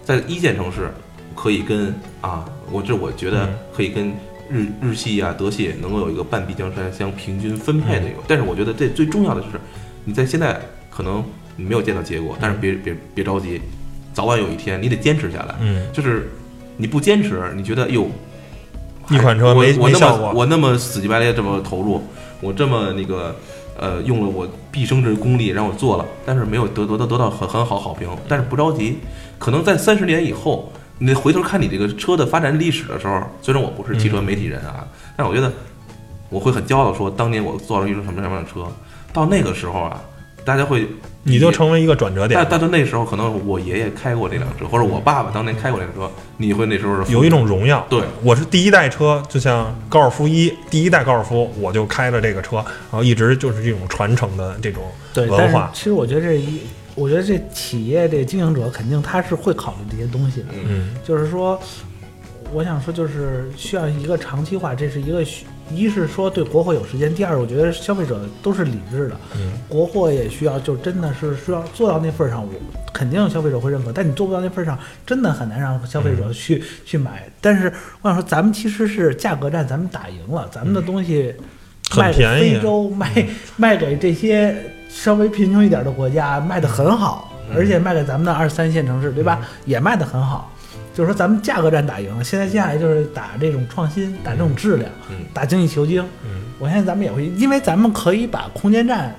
[0.05, 0.89] 在一线城市
[1.35, 3.59] 可以跟啊，我这我觉得嗯。
[3.75, 4.15] 可以跟
[4.49, 9.59] 日日系啊、德系能够有一个半壁江山相平均分配的一个，但是我觉得这最重要的就是
[10.05, 11.25] 你在现在可能
[11.57, 13.61] 你没有见到结果，但是别别别着急，
[14.15, 15.55] 早晚有一天你得坚持下来。
[15.61, 15.87] 嗯。
[15.93, 16.31] 就是
[16.79, 18.07] 你不坚持，你觉得哟，
[19.11, 20.29] 一款车我没我那没效果。
[20.29, 22.03] 么我那么死乞白赖这么投入，
[22.41, 23.37] 我这么那个
[23.79, 28.99] 呃用了我毕生之功力让我做了，但是没有得得得得到很很好好评，但是不着急，
[29.39, 34.87] 可能在三十年以后，你回头看你这个车的发展历史的时候，虽然我不是汽车媒体人啊，
[35.17, 35.53] 但是我觉得
[36.31, 38.67] 我会很骄傲的说，当年我做了一辆什么什么样的车，
[39.13, 40.01] 到那个时候啊，
[40.45, 40.89] 大家会
[41.25, 47.85] 你就成为一个转折但点，但但到那时候，可能我爷爷开过这辆车，或者我爸爸当年开过这辆车，你会那时候是有一种荣耀。
[47.89, 55.71] 对我是第一代车，就像高尔夫一第一代高尔夫，我就开了这个车，然后一直就是这种传承的这种对，文化。
[55.73, 56.61] 其实我觉得这一，
[56.95, 61.59] 我觉得这企业这经营者肯定他是会考虑这些东西的，嗯嗯就是说，
[62.55, 72.53] 我想说就是需要一个长期化，这是一个需一是说对国货有时间，第二我觉得消费者都是理智的，嗯国货也需要，就真的是需要做到那份儿上，我
[72.93, 73.91] 肯定消费者会认可。
[73.93, 77.29] 但你做不到那份儿上，真的很难让消费嗯者去、去买。
[77.41, 81.35] 但是我想说，咱们其实是价格战，咱们打赢了，咱们的东西
[81.91, 83.27] 很卖给便宜啊非洲，卖
[83.57, 84.55] 卖给这些
[84.89, 89.41] 稍微贫穷一点的国家，卖的很好，嗯而且卖给咱们的二三线城市，对吧？
[89.43, 90.53] 嗯也卖的很好。
[90.95, 96.03] 就是说，咱们价格战打赢了，现在接下来就是打这种创新，打这种质量，嗯打精益求精。
[96.25, 99.13] 嗯我相信咱们也会，因为咱们可以把空间站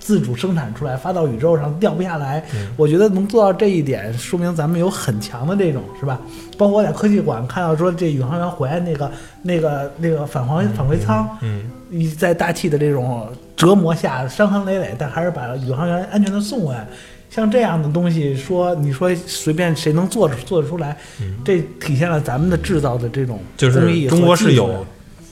[0.00, 2.42] 自主生产出来，发到宇宙上掉不下来。
[2.54, 6.20] 嗯我觉得能做到这一点，说明咱们有很强的这种，是吧？
[6.58, 9.10] 包括我在科技馆看到说，这宇航员回来那个、
[9.42, 16.84] 那个、那个返回返回舱，嗯一在大气的这种折磨下伤痕累累，但还是把宇航员安全的送回来。
[17.34, 20.94] 像这样的东西，说你说随便谁能做出做得出来，
[21.42, 24.84] 这体现了咱们的制造的这种嗯就是中国是有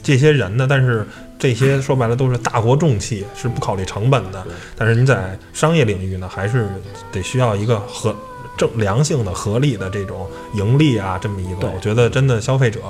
[0.03, 1.07] 这些人的，但是
[1.39, 4.43] 这些 说白了都是大国重器，是不考虑成本的。
[4.75, 6.67] 但是你在商业领域呢，还是
[7.13, 8.17] 得需要一个合
[8.57, 11.69] 正良性的、合理的这种盈利啊，这么一个。
[11.69, 12.81] 我觉得真的消费者，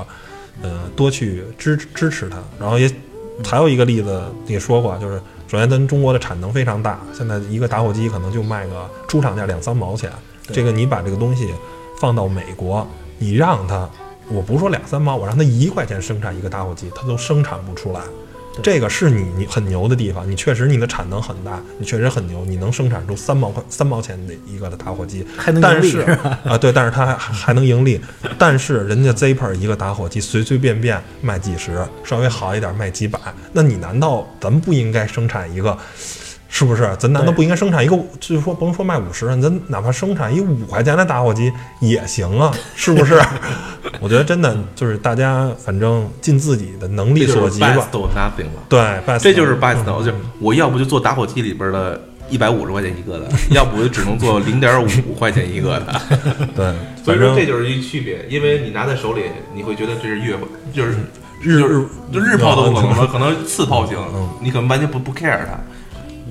[0.63, 2.39] 呃，多去支支持它。
[2.61, 2.89] 然后也
[3.45, 10.09] 还有一个例子也说过，就是首先咱中国的产能非常大，现在一个打火机可能就卖个出厂价两三毛钱。
[10.45, 11.53] 这个你把这个东西
[11.99, 12.87] 放到美国，
[13.19, 13.91] 你让它，
[14.29, 18.01] 我不是说两三毛，我让它一块钱生产一个打火机，它都生产不出来。
[18.57, 28.01] 对这个是你你很牛的地方，你确实你的产能很大，你确实很牛，你能生产出三毛块三毛钱的一个的打火机，还能盈利但是啊对，但是它还还能盈利，
[28.39, 33.19] 但是人家 Zipper 一个打火机随随便便卖几十，稍微好一点卖几百，
[33.53, 35.77] 那你难道咱们不应该生产一个？
[36.53, 36.83] 是不是？
[36.99, 37.97] 咱难道不应该生产一个？
[38.19, 43.23] 就是说，甭说卖五十，咱哪怕生产一五块钱的打火机也行啊，是不是？
[44.01, 47.89] 我觉得真的就是大家反正尽自己的能力所及吧。
[48.69, 48.81] 对
[49.19, 56.01] 这就是 best，嗯就是我要不就做打火机里边的一百五十块钱一个的， 要不就只能做零点五块钱一个的。
[56.55, 56.75] 对，
[57.05, 59.23] 所以说这就是一区别，因为你拿在手里，
[59.55, 60.37] 你会觉得这是月，
[60.73, 60.93] 就是
[61.43, 65.59] 日日就日炮都不可能了，嗯可能次炮型嗯，你可能完全不不 care 它。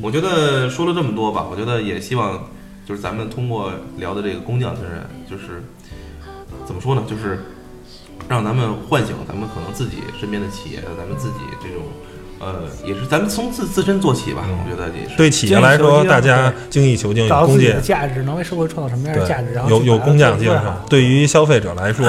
[0.01, 2.47] 我觉得说了这么多吧，我觉得也希望
[2.87, 5.61] 就是咱们通过聊的这个工匠精神，就是
[6.69, 7.39] 怎么说呢，就是
[8.27, 11.81] 让咱们唤醒咱们可能自己身边的企业，咱们自己这种。
[12.37, 15.17] 呃，也是咱们从自自身做起吧，嗯我觉得也是。
[15.17, 20.63] 对企业来说，大家精益求精，有工业找到自己的价值，能为社会创造什么样的价值，然后，有有工匠精神。
[20.87, 22.07] 对于消费者来说，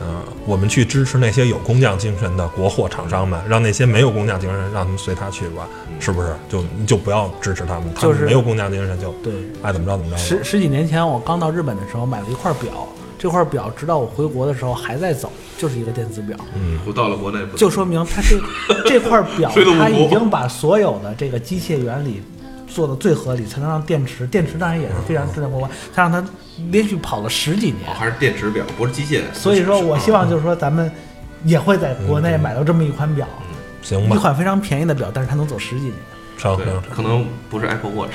[0.00, 5.66] 嗯，我们去支持那些有工匠精神的国货厂商们，让那些没有工匠精神，让他们随他去吧，
[5.98, 6.36] 是不是？
[6.46, 9.32] 就你就不要支持他们，他就是们没有工匠精神就对，
[9.62, 10.16] 爱怎么着怎么着。
[10.16, 12.86] 十十几年前我刚到日本的时候，买了一块表，
[13.24, 18.38] 这块表直到我回国的时候还在走，就是一个电子表，嗯，不到了国内不就说明它这
[18.84, 22.22] 这块表它已经把所有的这个机械原理
[22.68, 26.22] 做的最合理，才能让电池，电池当然也是非常质量过关，它让它
[26.70, 27.94] 连续跑了十几年哦，。
[27.98, 29.22] 还是电池表，不是机械。
[29.32, 30.92] 所以说我希望就是说咱们
[31.46, 33.26] 也会在国内买到这么一款表，
[33.80, 35.94] 行吧，一款非常便宜的表，但是它能走十几年。
[36.36, 38.12] 对成成，可能不是 Apple Watch。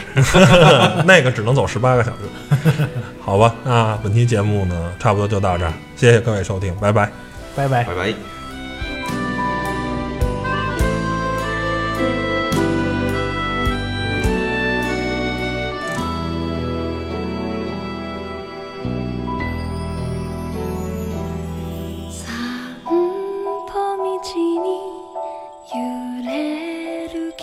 [1.05, 2.87] 那个只能走十八个小时。
[3.21, 7.09] 好吧，那本期节目呢，差不多就到这儿，谢谢各位收听，拜拜。
[7.55, 7.83] 拜拜。
[7.83, 8.38] 拜拜。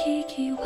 [0.07, 0.63] 一句话